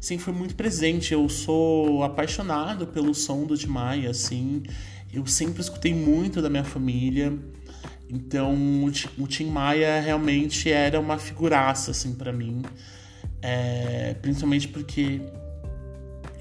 sempre 0.00 0.24
fui 0.24 0.34
muito 0.34 0.56
presente. 0.56 1.14
Eu 1.14 1.28
sou 1.28 2.02
apaixonado 2.02 2.88
pelo 2.88 3.14
som 3.14 3.46
do 3.46 3.56
Tim 3.56 3.68
Maia, 3.68 4.10
assim. 4.10 4.64
Eu 5.12 5.24
sempre 5.26 5.60
escutei 5.60 5.94
muito 5.94 6.42
da 6.42 6.50
minha 6.50 6.64
família. 6.64 7.32
Então, 8.10 8.52
o 9.16 9.26
Tim 9.28 9.46
Maia 9.46 10.00
realmente 10.00 10.68
era 10.68 10.98
uma 10.98 11.18
figuraça, 11.18 11.92
assim, 11.92 12.16
para 12.16 12.32
mim. 12.32 12.62
É, 13.40 14.14
principalmente 14.20 14.66
porque 14.66 15.20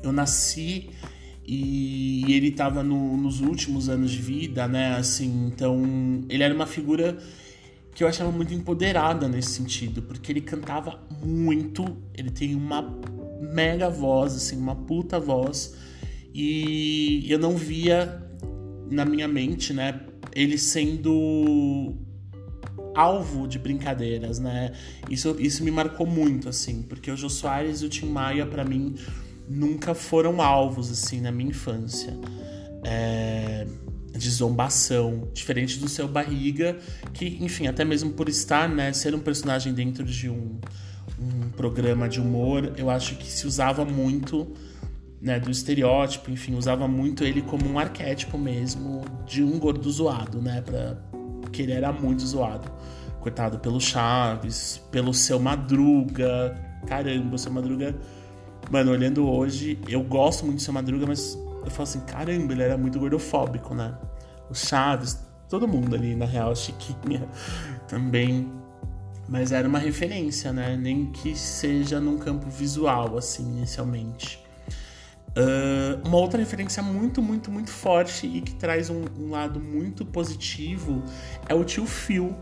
eu 0.01 0.11
nasci 0.11 0.89
e 1.47 2.25
ele 2.33 2.47
estava 2.47 2.81
no, 2.83 3.15
nos 3.17 3.41
últimos 3.41 3.87
anos 3.89 4.11
de 4.11 4.21
vida, 4.21 4.67
né? 4.67 4.95
Assim, 4.95 5.47
então 5.47 6.23
ele 6.29 6.43
era 6.43 6.53
uma 6.53 6.65
figura 6.65 7.17
que 7.93 8.03
eu 8.03 8.07
achava 8.07 8.31
muito 8.31 8.53
empoderada 8.53 9.27
nesse 9.27 9.51
sentido, 9.51 10.01
porque 10.01 10.31
ele 10.31 10.41
cantava 10.41 10.99
muito, 11.23 11.97
ele 12.13 12.29
tem 12.29 12.53
uma 12.53 12.99
mega 13.53 13.89
voz, 13.89 14.35
assim, 14.35 14.57
uma 14.57 14.75
puta 14.75 15.19
voz, 15.19 15.75
e 16.33 17.25
eu 17.29 17.39
não 17.39 17.55
via 17.55 18.21
na 18.91 19.05
minha 19.05 19.27
mente, 19.27 19.71
né, 19.71 20.01
ele 20.33 20.57
sendo 20.57 21.95
alvo 22.93 23.47
de 23.47 23.59
brincadeiras, 23.59 24.39
né? 24.39 24.71
Isso, 25.09 25.35
isso 25.39 25.63
me 25.63 25.71
marcou 25.71 26.05
muito, 26.05 26.49
assim, 26.49 26.81
porque 26.81 27.11
o 27.11 27.15
Jô 27.15 27.29
Soares 27.29 27.81
e 27.81 27.85
o 27.85 27.89
Tim 27.89 28.07
Maia, 28.07 28.45
para 28.45 28.63
mim, 28.63 28.95
nunca 29.47 29.93
foram 29.93 30.41
alvos, 30.41 30.91
assim, 30.91 31.21
na 31.21 31.31
minha 31.31 31.49
infância. 31.49 32.17
É, 32.83 33.65
de 34.17 34.29
zombação, 34.29 35.27
diferente 35.33 35.79
do 35.79 35.89
seu 35.89 36.07
Barriga, 36.07 36.77
que, 37.13 37.37
enfim, 37.41 37.67
até 37.67 37.83
mesmo 37.83 38.11
por 38.11 38.29
estar, 38.29 38.69
né, 38.69 38.93
ser 38.93 39.13
um 39.13 39.19
personagem 39.19 39.73
dentro 39.73 40.03
de 40.03 40.29
um, 40.29 40.57
um 41.19 41.49
programa 41.49 42.07
de 42.07 42.21
humor, 42.21 42.73
eu 42.77 42.89
acho 42.89 43.15
que 43.15 43.29
se 43.29 43.45
usava 43.45 43.83
muito 43.83 44.53
né, 45.21 45.39
do 45.39 45.49
estereótipo, 45.49 46.31
enfim, 46.31 46.55
usava 46.55 46.87
muito 46.87 47.23
ele 47.23 47.41
como 47.41 47.67
um 47.67 47.79
arquétipo 47.79 48.37
mesmo 48.37 49.03
de 49.25 49.43
um 49.43 49.59
gordo 49.59 49.89
zoado, 49.91 50.41
né, 50.41 50.61
pra, 50.61 50.97
que 51.51 51.61
ele 51.61 51.71
era 51.71 51.91
muito 51.91 52.25
zoado. 52.25 52.71
Coitado 53.19 53.57
pelo 53.57 53.81
Chaves, 53.81 54.79
pelo 54.91 55.13
seu 55.13 55.39
Madruga. 55.39 56.55
Caramba, 56.85 57.35
o 57.35 57.39
seu 57.39 57.51
Madruga. 57.51 57.95
Mano, 58.71 58.91
olhando 58.91 59.29
hoje, 59.29 59.79
eu 59.87 60.01
gosto 60.03 60.43
muito 60.45 60.57
do 60.57 60.61
seu 60.61 60.73
Madruga, 60.73 61.05
mas 61.05 61.37
eu 61.63 61.69
falo 61.69 61.83
assim: 61.83 61.99
caramba, 62.01 62.53
ele 62.53 62.63
era 62.63 62.77
muito 62.77 62.99
gordofóbico, 62.99 63.75
né? 63.75 63.95
O 64.49 64.55
Chaves, 64.55 65.19
todo 65.49 65.67
mundo 65.67 65.95
ali, 65.95 66.15
na 66.15 66.25
real, 66.25 66.55
Chiquinha 66.55 67.27
também. 67.87 68.51
Mas 69.27 69.51
era 69.51 69.67
uma 69.67 69.79
referência, 69.79 70.53
né? 70.53 70.77
Nem 70.77 71.07
que 71.07 71.35
seja 71.35 71.99
num 71.99 72.17
campo 72.17 72.49
visual, 72.49 73.17
assim, 73.17 73.43
inicialmente. 73.57 74.43
Uh, 75.37 76.07
uma 76.07 76.17
outra 76.17 76.39
referência 76.39 76.81
muito, 76.81 77.21
muito, 77.21 77.51
muito 77.51 77.69
forte 77.69 78.25
e 78.25 78.39
que 78.39 78.55
traz 78.55 78.89
um, 78.89 79.03
um, 79.19 79.31
lado 79.31 79.59
muito 79.59 80.05
positivo 80.05 81.03
é 81.49 81.53
o 81.53 81.61
tio 81.65 81.85
Phil 81.85 82.33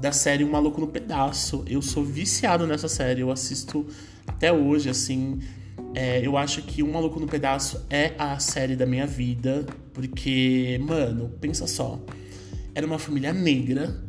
da 0.00 0.10
série 0.10 0.42
Um 0.42 0.50
Maluco 0.50 0.80
no 0.80 0.86
Pedaço. 0.86 1.62
Eu 1.66 1.82
sou 1.82 2.02
viciado 2.02 2.66
nessa 2.66 2.88
série, 2.88 3.20
eu 3.20 3.30
assisto 3.30 3.86
até 4.30 4.52
hoje, 4.52 4.88
assim. 4.88 5.40
É, 5.92 6.24
eu 6.24 6.36
acho 6.36 6.62
que 6.62 6.82
Um 6.82 6.92
Maluco 6.92 7.18
no 7.18 7.26
Pedaço 7.26 7.84
é 7.90 8.14
a 8.16 8.38
série 8.38 8.76
da 8.76 8.86
minha 8.86 9.06
vida, 9.06 9.66
porque, 9.92 10.80
mano, 10.82 11.30
pensa 11.40 11.66
só. 11.66 12.00
Era 12.74 12.86
uma 12.86 12.98
família 12.98 13.32
negra, 13.32 14.00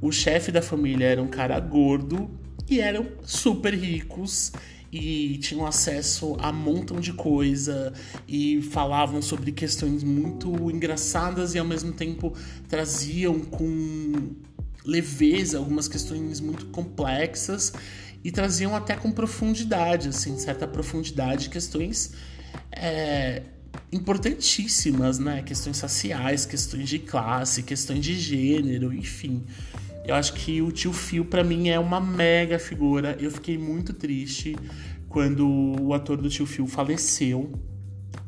o 0.00 0.12
chefe 0.12 0.52
da 0.52 0.60
família 0.60 1.06
era 1.06 1.22
um 1.22 1.26
cara 1.26 1.58
gordo 1.58 2.30
e 2.68 2.80
eram 2.80 3.06
super 3.22 3.72
ricos 3.72 4.52
e 4.92 5.38
tinham 5.38 5.66
acesso 5.66 6.36
a 6.38 6.50
um 6.50 6.54
montão 6.54 7.00
de 7.00 7.12
coisa 7.12 7.92
e 8.28 8.60
falavam 8.62 9.22
sobre 9.22 9.52
questões 9.52 10.04
muito 10.04 10.70
engraçadas 10.70 11.54
e 11.54 11.58
ao 11.58 11.66
mesmo 11.66 11.92
tempo 11.92 12.34
traziam 12.68 13.40
com 13.40 14.32
leveza 14.84 15.58
algumas 15.58 15.88
questões 15.88 16.40
muito 16.40 16.66
complexas 16.66 17.72
e 18.22 18.30
traziam 18.30 18.74
até 18.74 18.96
com 18.96 19.10
profundidade, 19.10 20.08
assim, 20.08 20.36
certa 20.38 20.66
profundidade, 20.66 21.48
questões 21.48 22.12
é, 22.72 23.42
importantíssimas, 23.92 25.18
né? 25.18 25.42
Questões 25.42 25.76
sociais, 25.76 26.44
questões 26.44 26.88
de 26.88 26.98
classe, 26.98 27.62
questões 27.62 28.04
de 28.04 28.18
gênero, 28.18 28.92
enfim. 28.92 29.44
Eu 30.04 30.14
acho 30.14 30.34
que 30.34 30.62
o 30.62 30.70
tio 30.70 30.92
Phil, 30.92 31.24
para 31.24 31.42
mim, 31.42 31.68
é 31.68 31.78
uma 31.78 32.00
mega 32.00 32.58
figura. 32.58 33.16
Eu 33.20 33.30
fiquei 33.30 33.58
muito 33.58 33.92
triste 33.92 34.56
quando 35.08 35.48
o 35.80 35.94
ator 35.94 36.16
do 36.16 36.28
tio 36.28 36.46
Phil 36.46 36.66
faleceu, 36.66 37.52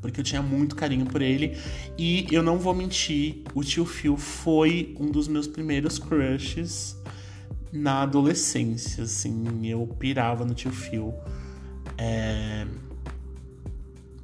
porque 0.00 0.20
eu 0.20 0.24
tinha 0.24 0.42
muito 0.42 0.74
carinho 0.74 1.06
por 1.06 1.22
ele. 1.22 1.56
E 1.96 2.26
eu 2.30 2.42
não 2.42 2.58
vou 2.58 2.74
mentir, 2.74 3.42
o 3.54 3.62
tio 3.62 3.84
Phil 3.84 4.16
foi 4.16 4.94
um 4.98 5.10
dos 5.10 5.28
meus 5.28 5.46
primeiros 5.46 5.98
crushes 5.98 6.96
na 7.72 8.02
adolescência, 8.02 9.04
assim. 9.04 9.66
Eu 9.66 9.86
pirava 9.98 10.44
no 10.44 10.54
tio 10.54 10.70
Phil. 10.70 11.14
É... 11.96 12.66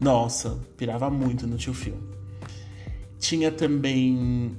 Nossa, 0.00 0.58
pirava 0.76 1.10
muito 1.10 1.46
no 1.46 1.56
tio 1.56 1.74
Phil. 1.74 1.96
Tinha 3.18 3.50
também 3.50 4.56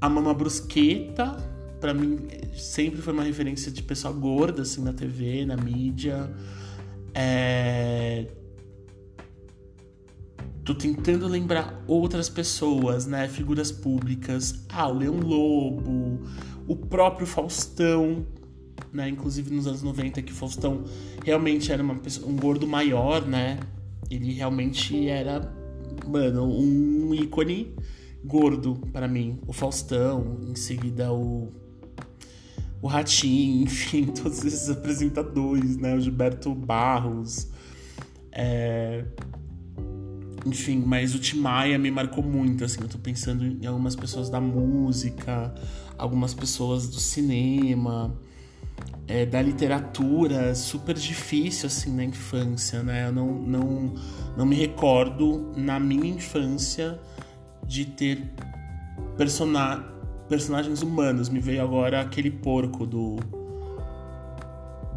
a 0.00 0.08
Mama 0.08 0.32
Brusqueta, 0.32 1.36
para 1.80 1.92
mim 1.92 2.18
sempre 2.54 3.02
foi 3.02 3.12
uma 3.12 3.22
referência 3.22 3.70
de 3.70 3.82
pessoa 3.82 4.12
gorda 4.12 4.62
assim 4.62 4.82
na 4.82 4.92
TV, 4.92 5.44
na 5.44 5.56
mídia. 5.56 6.30
É... 7.14 8.26
Tô 10.64 10.74
tentando 10.74 11.26
lembrar 11.26 11.82
outras 11.86 12.28
pessoas, 12.28 13.06
né? 13.06 13.26
Figuras 13.28 13.72
públicas. 13.72 14.64
Ah, 14.68 14.86
Leão 14.86 15.16
Lobo, 15.16 16.20
o 16.70 16.76
próprio 16.76 17.26
Faustão, 17.26 18.24
né? 18.92 19.08
Inclusive 19.08 19.52
nos 19.52 19.66
anos 19.66 19.82
90 19.82 20.22
que 20.22 20.30
o 20.30 20.34
Faustão 20.34 20.84
realmente 21.24 21.72
era 21.72 21.82
uma 21.82 21.96
pessoa, 21.96 22.30
um 22.30 22.36
gordo 22.36 22.64
maior, 22.64 23.26
né? 23.26 23.58
Ele 24.08 24.32
realmente 24.32 25.08
era, 25.08 25.52
mano, 26.06 26.44
um 26.44 27.12
ícone 27.12 27.74
gordo 28.24 28.76
para 28.92 29.08
mim. 29.08 29.40
O 29.48 29.52
Faustão, 29.52 30.38
em 30.48 30.54
seguida 30.54 31.12
o 31.12 31.52
o 32.80 32.86
Ratinho, 32.86 33.64
enfim, 33.66 34.06
todos 34.06 34.44
esses 34.44 34.70
apresentadores, 34.70 35.76
né? 35.76 35.96
O 35.96 36.00
Gilberto 36.00 36.54
Barros. 36.54 37.48
É... 38.30 39.04
Enfim, 40.46 40.82
mas 40.84 41.14
o 41.14 41.18
Tim 41.18 41.38
Maia 41.38 41.78
me 41.78 41.90
marcou 41.90 42.24
muito, 42.24 42.64
assim, 42.64 42.80
eu 42.80 42.88
tô 42.88 42.98
pensando 42.98 43.44
em 43.44 43.66
algumas 43.66 43.94
pessoas 43.94 44.30
da 44.30 44.40
música, 44.40 45.54
algumas 45.98 46.32
pessoas 46.32 46.88
do 46.88 46.98
cinema, 46.98 48.14
é, 49.06 49.26
da 49.26 49.42
literatura, 49.42 50.54
super 50.54 50.94
difícil, 50.94 51.66
assim, 51.66 51.94
na 51.94 52.04
infância, 52.04 52.82
né? 52.82 53.08
Eu 53.08 53.12
não, 53.12 53.26
não, 53.26 53.94
não 54.36 54.46
me 54.46 54.56
recordo, 54.56 55.52
na 55.56 55.78
minha 55.78 56.08
infância, 56.14 56.98
de 57.66 57.84
ter 57.84 58.32
personagens 59.16 59.90
personagens 60.30 60.80
humanos. 60.80 61.28
Me 61.28 61.40
veio 61.40 61.60
agora 61.60 62.00
aquele 62.00 62.30
porco 62.30 62.86
do. 62.86 63.16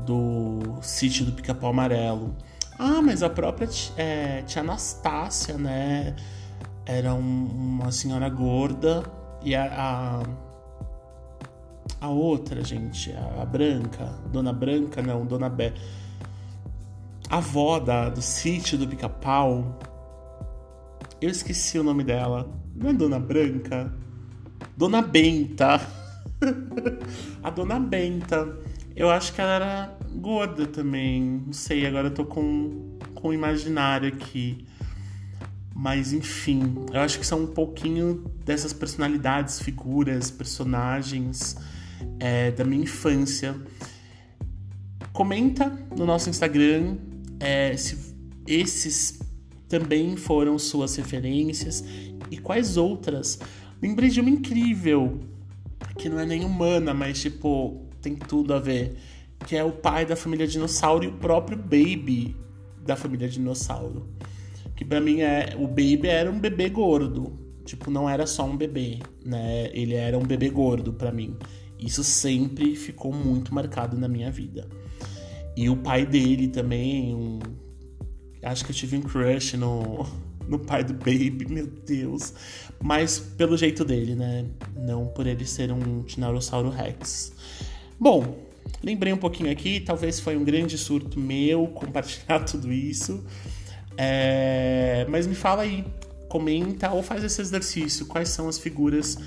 do 0.06 0.77
sítio 0.82 1.25
do 1.25 1.32
Pica-Pau 1.34 1.71
Amarelo. 1.71 2.38
Ah, 2.77 3.01
mas 3.01 3.21
a 3.21 3.29
própria 3.29 3.69
é, 3.97 4.41
tia 4.43 4.62
Anastácia, 4.62 5.57
né? 5.57 6.15
Era 6.86 7.13
um, 7.13 7.45
uma 7.45 7.91
senhora 7.91 8.29
gorda. 8.29 9.03
E 9.43 9.55
a, 9.55 9.65
a, 9.65 10.23
a. 12.05 12.09
outra, 12.09 12.63
gente, 12.63 13.13
a, 13.13 13.45
Branca. 13.45 14.05
Dona 14.31 14.53
Branca, 14.53 15.01
não, 15.01 15.25
Dona 15.25 15.49
Bé. 15.49 15.73
A 17.29 17.38
avó 17.38 17.79
da, 17.79 18.09
do 18.09 18.21
sítio 18.21 18.77
do 18.77 18.88
Pica-Pau. 18.88 19.79
Eu 21.21 21.29
esqueci 21.29 21.79
o 21.79 21.83
nome 21.83 22.03
dela. 22.03 22.49
Não 22.75 22.89
é 22.89 22.93
Dona 22.93 23.19
Branca? 23.19 23.93
Dona 24.75 25.01
Benta. 25.01 25.79
a 27.43 27.49
Dona 27.49 27.79
Benta. 27.79 28.57
Eu 28.95 29.10
acho 29.10 29.34
que 29.34 29.41
ela 29.41 29.53
era 29.53 29.97
gorda 30.15 30.65
também. 30.65 31.43
Não 31.45 31.53
sei, 31.53 31.86
agora 31.86 32.08
eu 32.08 32.13
tô 32.13 32.25
com, 32.25 32.97
com 33.13 33.34
imaginário 33.34 34.08
aqui. 34.08 34.65
Mas 35.76 36.13
enfim, 36.13 36.76
eu 36.93 36.99
acho 36.99 37.18
que 37.18 37.26
são 37.26 37.43
um 37.43 37.47
pouquinho 37.47 38.24
dessas 38.45 38.72
personalidades, 38.72 39.59
figuras, 39.59 40.30
personagens 40.30 41.57
é, 42.20 42.51
da 42.51 42.63
minha 42.63 42.84
infância. 42.84 43.55
Comenta 45.11 45.70
no 45.97 46.05
nosso 46.05 46.30
Instagram 46.30 46.97
é, 47.39 47.76
se 47.76 48.13
esses 48.45 49.20
também 49.68 50.15
foram 50.15 50.59
suas 50.59 50.95
referências 50.95 51.84
e 52.30 52.38
quais 52.38 52.78
outras 52.78 53.39
Lembrei 53.84 54.09
de 54.09 54.22
uma 54.22 54.30
incrível, 54.30 55.20
que 55.97 56.07
não 56.07 56.18
é 56.18 56.26
nem 56.26 56.45
humana, 56.45 56.93
mas 56.93 57.22
tipo, 57.22 57.82
tem 58.04 58.16
tudo 58.16 58.54
a 58.54 58.60
ver. 58.60 58.95
Que 59.47 59.56
é 59.56 59.64
o 59.64 59.72
pai 59.72 60.06
da 60.06 60.16
família 60.16 60.45
dinossauro 60.45 61.04
e 61.04 61.08
o 61.08 61.14
próprio 61.14 61.58
Baby 61.58 62.36
da 62.86 62.95
família 62.95 63.28
dinossauro. 63.28 64.08
Que 64.76 64.86
para 64.86 65.01
mim 65.01 65.22
é. 65.22 65.56
O 65.58 65.68
Baby 65.68 66.08
era 66.08 66.30
um 66.30 66.39
bebê 66.39 66.70
gordo. 66.70 67.39
Tipo, 67.66 67.89
não 67.89 68.10
era 68.10 68.28
só 68.28 68.45
um 68.45 68.58
bebê, 68.58 68.99
né? 69.26 69.70
Ele 69.74 69.95
era 69.95 70.18
um 70.18 70.24
bebê 70.24 70.49
gordo 70.49 70.93
para 70.93 71.12
mim. 71.12 71.38
Isso 71.80 72.04
sempre 72.04 72.76
ficou 72.76 73.14
muito 73.14 73.54
marcado 73.54 73.97
na 73.97 74.08
minha 74.08 74.30
vida. 74.30 74.68
E 75.56 75.70
o 75.70 75.78
pai 75.78 76.06
dele 76.06 76.49
também, 76.49 77.16
um... 77.16 77.39
acho 78.43 78.66
que 78.66 78.72
eu 78.72 78.76
tive 78.76 78.97
um 78.97 79.01
crush 79.01 79.56
no 79.56 80.06
no 80.47 80.60
pai 80.60 80.84
do 80.84 80.93
Baby, 80.93 81.45
meu 81.49 81.68
Deus. 81.68 82.34
Mas 82.82 83.20
pelo 83.20 83.58
jeito 83.58 83.86
dele, 83.86 84.16
né? 84.16 84.45
Não 84.76 85.08
por 85.08 85.28
ele 85.28 85.45
ser 85.45 85.72
um 85.72 86.04
Tiranossauro 86.04 86.70
Rex. 86.70 87.32
Bom, 88.04 88.36
lembrei 88.84 89.14
um 89.14 89.18
pouquinho 89.18 89.49
aqui, 89.49 89.80
talvez 89.80 90.20
foi 90.20 90.36
um 90.36 90.43
grande 90.43 90.78
surto 90.78 91.18
meu 91.18 91.68
compartilhar 91.74 92.41
tudo 92.41 92.70
isso. 92.70 93.24
É... 93.95 95.08
Mas 95.08 95.26
me 95.26 95.34
fala 95.34 95.62
aí, 95.62 95.86
comenta 96.28 96.91
ou 96.91 97.01
faz 97.01 97.24
esse 97.24 97.39
exercício. 97.39 98.06
Quais 98.06 98.28
são 98.28 98.49
as 98.49 98.60
figuras 98.60 99.18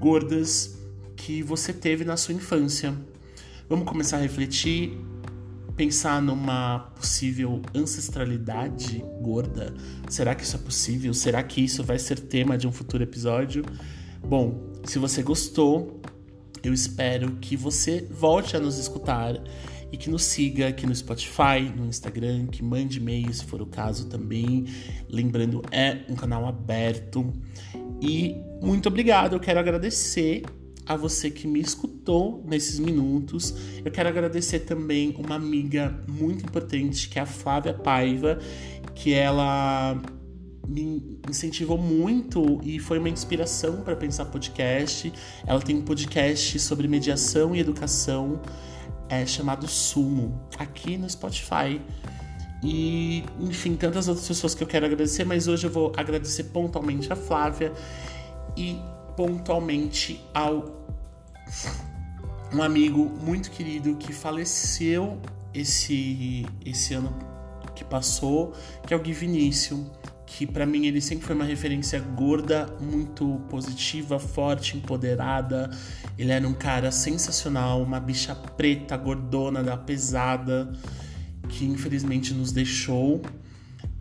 gordas 0.00 0.76
que 1.14 1.40
você 1.40 1.72
teve 1.72 2.04
na 2.04 2.16
sua 2.16 2.34
infância? 2.34 2.92
Vamos 3.68 3.88
começar 3.88 4.16
a 4.16 4.20
refletir 4.22 4.98
pensar 5.76 6.20
numa 6.20 6.80
possível 6.96 7.62
ancestralidade 7.72 9.04
gorda. 9.20 9.72
Será 10.08 10.34
que 10.34 10.42
isso 10.42 10.56
é 10.56 10.58
possível? 10.58 11.14
Será 11.14 11.40
que 11.44 11.60
isso 11.60 11.84
vai 11.84 12.00
ser 12.00 12.18
tema 12.18 12.58
de 12.58 12.66
um 12.66 12.72
futuro 12.72 13.04
episódio? 13.04 13.64
Bom, 14.20 14.72
se 14.82 14.98
você 14.98 15.22
gostou, 15.22 15.95
eu 16.66 16.74
espero 16.74 17.36
que 17.40 17.56
você 17.56 18.06
volte 18.10 18.56
a 18.56 18.60
nos 18.60 18.76
escutar 18.78 19.40
e 19.92 19.96
que 19.96 20.10
nos 20.10 20.24
siga 20.24 20.68
aqui 20.68 20.84
no 20.84 20.94
Spotify, 20.94 21.60
no 21.76 21.86
Instagram, 21.86 22.46
que 22.46 22.62
mande 22.62 22.98
e-mail 22.98 23.32
se 23.32 23.44
for 23.44 23.62
o 23.62 23.66
caso 23.66 24.06
também. 24.06 24.66
Lembrando, 25.08 25.62
é 25.70 26.00
um 26.08 26.16
canal 26.16 26.46
aberto. 26.46 27.32
E 28.00 28.36
muito 28.60 28.88
obrigado, 28.88 29.34
eu 29.34 29.40
quero 29.40 29.60
agradecer 29.60 30.42
a 30.84 30.96
você 30.96 31.30
que 31.30 31.46
me 31.46 31.60
escutou 31.60 32.44
nesses 32.46 32.78
minutos. 32.78 33.54
Eu 33.84 33.90
quero 33.90 34.08
agradecer 34.08 34.60
também 34.60 35.14
uma 35.18 35.36
amiga 35.36 35.98
muito 36.08 36.44
importante, 36.44 37.08
que 37.08 37.18
é 37.18 37.22
a 37.22 37.26
Flávia 37.26 37.74
Paiva, 37.74 38.38
que 38.94 39.12
ela 39.12 40.00
me 40.66 41.20
incentivou 41.28 41.78
muito 41.78 42.60
e 42.62 42.78
foi 42.78 42.98
uma 42.98 43.08
inspiração 43.08 43.82
para 43.82 43.96
pensar 43.96 44.26
podcast. 44.26 45.12
Ela 45.46 45.60
tem 45.60 45.76
um 45.76 45.82
podcast 45.82 46.58
sobre 46.58 46.88
mediação 46.88 47.54
e 47.54 47.60
educação 47.60 48.40
é, 49.08 49.24
chamado 49.24 49.68
Sumo, 49.68 50.40
aqui 50.58 50.96
no 50.96 51.08
Spotify. 51.08 51.80
E, 52.62 53.24
enfim, 53.40 53.76
tantas 53.76 54.08
outras 54.08 54.26
pessoas 54.26 54.54
que 54.54 54.62
eu 54.62 54.66
quero 54.66 54.86
agradecer, 54.86 55.24
mas 55.24 55.46
hoje 55.46 55.66
eu 55.66 55.70
vou 55.70 55.92
agradecer 55.96 56.44
pontualmente 56.44 57.12
a 57.12 57.16
Flávia 57.16 57.72
e 58.56 58.80
pontualmente 59.16 60.20
ao 60.34 60.84
um 62.52 62.62
amigo 62.62 63.04
muito 63.22 63.50
querido 63.50 63.96
que 63.96 64.12
faleceu 64.12 65.20
esse 65.52 66.46
esse 66.64 66.94
ano 66.94 67.12
que 67.74 67.84
passou, 67.84 68.52
que 68.86 68.94
é 68.94 68.96
o 68.96 69.00
Gui 69.00 69.12
Vinícius, 69.12 69.80
que 70.26 70.46
para 70.46 70.66
mim 70.66 70.86
ele 70.86 71.00
sempre 71.00 71.24
foi 71.24 71.36
uma 71.36 71.44
referência 71.44 72.00
gorda, 72.00 72.66
muito 72.80 73.40
positiva, 73.48 74.18
forte, 74.18 74.76
empoderada. 74.76 75.70
Ele 76.18 76.32
era 76.32 76.46
um 76.46 76.52
cara 76.52 76.90
sensacional, 76.90 77.82
uma 77.82 78.00
bicha 78.00 78.34
preta, 78.34 78.96
gordona, 78.96 79.62
da 79.62 79.76
pesada, 79.76 80.72
que 81.48 81.64
infelizmente 81.64 82.34
nos 82.34 82.50
deixou. 82.50 83.22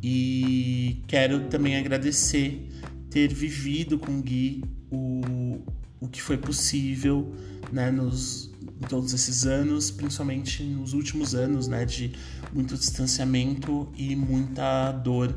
E 0.01 1.03
quero 1.07 1.41
também 1.47 1.77
agradecer 1.77 2.69
ter 3.09 3.33
vivido 3.33 3.97
com 3.97 4.19
Gui 4.21 4.63
o, 4.91 5.61
o 5.99 6.07
que 6.07 6.21
foi 6.21 6.37
possível 6.37 7.33
né, 7.71 7.91
nos, 7.91 8.51
todos 8.89 9.13
esses 9.13 9.45
anos, 9.45 9.89
principalmente 9.91 10.63
nos 10.63 10.93
últimos 10.93 11.33
anos 11.33 11.67
né, 11.67 11.85
de 11.85 12.11
muito 12.51 12.75
distanciamento 12.75 13.91
e 13.95 14.15
muita 14.15 14.91
dor. 14.91 15.35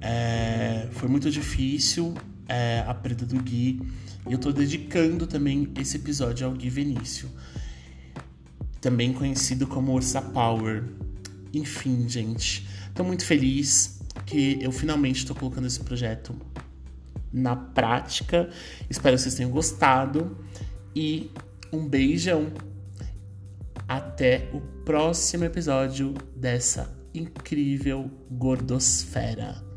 É, 0.00 0.88
foi 0.92 1.08
muito 1.08 1.30
difícil 1.30 2.14
é, 2.48 2.84
a 2.86 2.94
perda 2.94 3.26
do 3.26 3.36
Gui 3.42 3.80
e 4.26 4.32
eu 4.32 4.36
estou 4.36 4.52
dedicando 4.52 5.26
também 5.26 5.72
esse 5.80 5.96
episódio 5.96 6.46
ao 6.46 6.52
Gui 6.52 6.68
Venício, 6.68 7.30
também 8.80 9.12
conhecido 9.12 9.66
como 9.66 9.92
Ursa 9.92 10.20
Power. 10.20 10.84
Enfim, 11.52 12.08
gente, 12.08 12.68
estou 12.88 13.06
muito 13.06 13.24
feliz 13.24 14.00
que 14.26 14.58
eu 14.60 14.70
finalmente 14.70 15.18
estou 15.18 15.34
colocando 15.34 15.66
esse 15.66 15.80
projeto 15.80 16.34
na 17.32 17.56
prática. 17.56 18.50
Espero 18.88 19.16
que 19.16 19.22
vocês 19.22 19.34
tenham 19.34 19.50
gostado 19.50 20.36
e 20.94 21.30
um 21.72 21.88
beijão. 21.88 22.52
Até 23.86 24.50
o 24.52 24.60
próximo 24.84 25.44
episódio 25.44 26.12
dessa 26.36 26.94
incrível 27.14 28.10
gordosfera. 28.30 29.67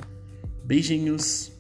Beijinhos. 0.72 1.52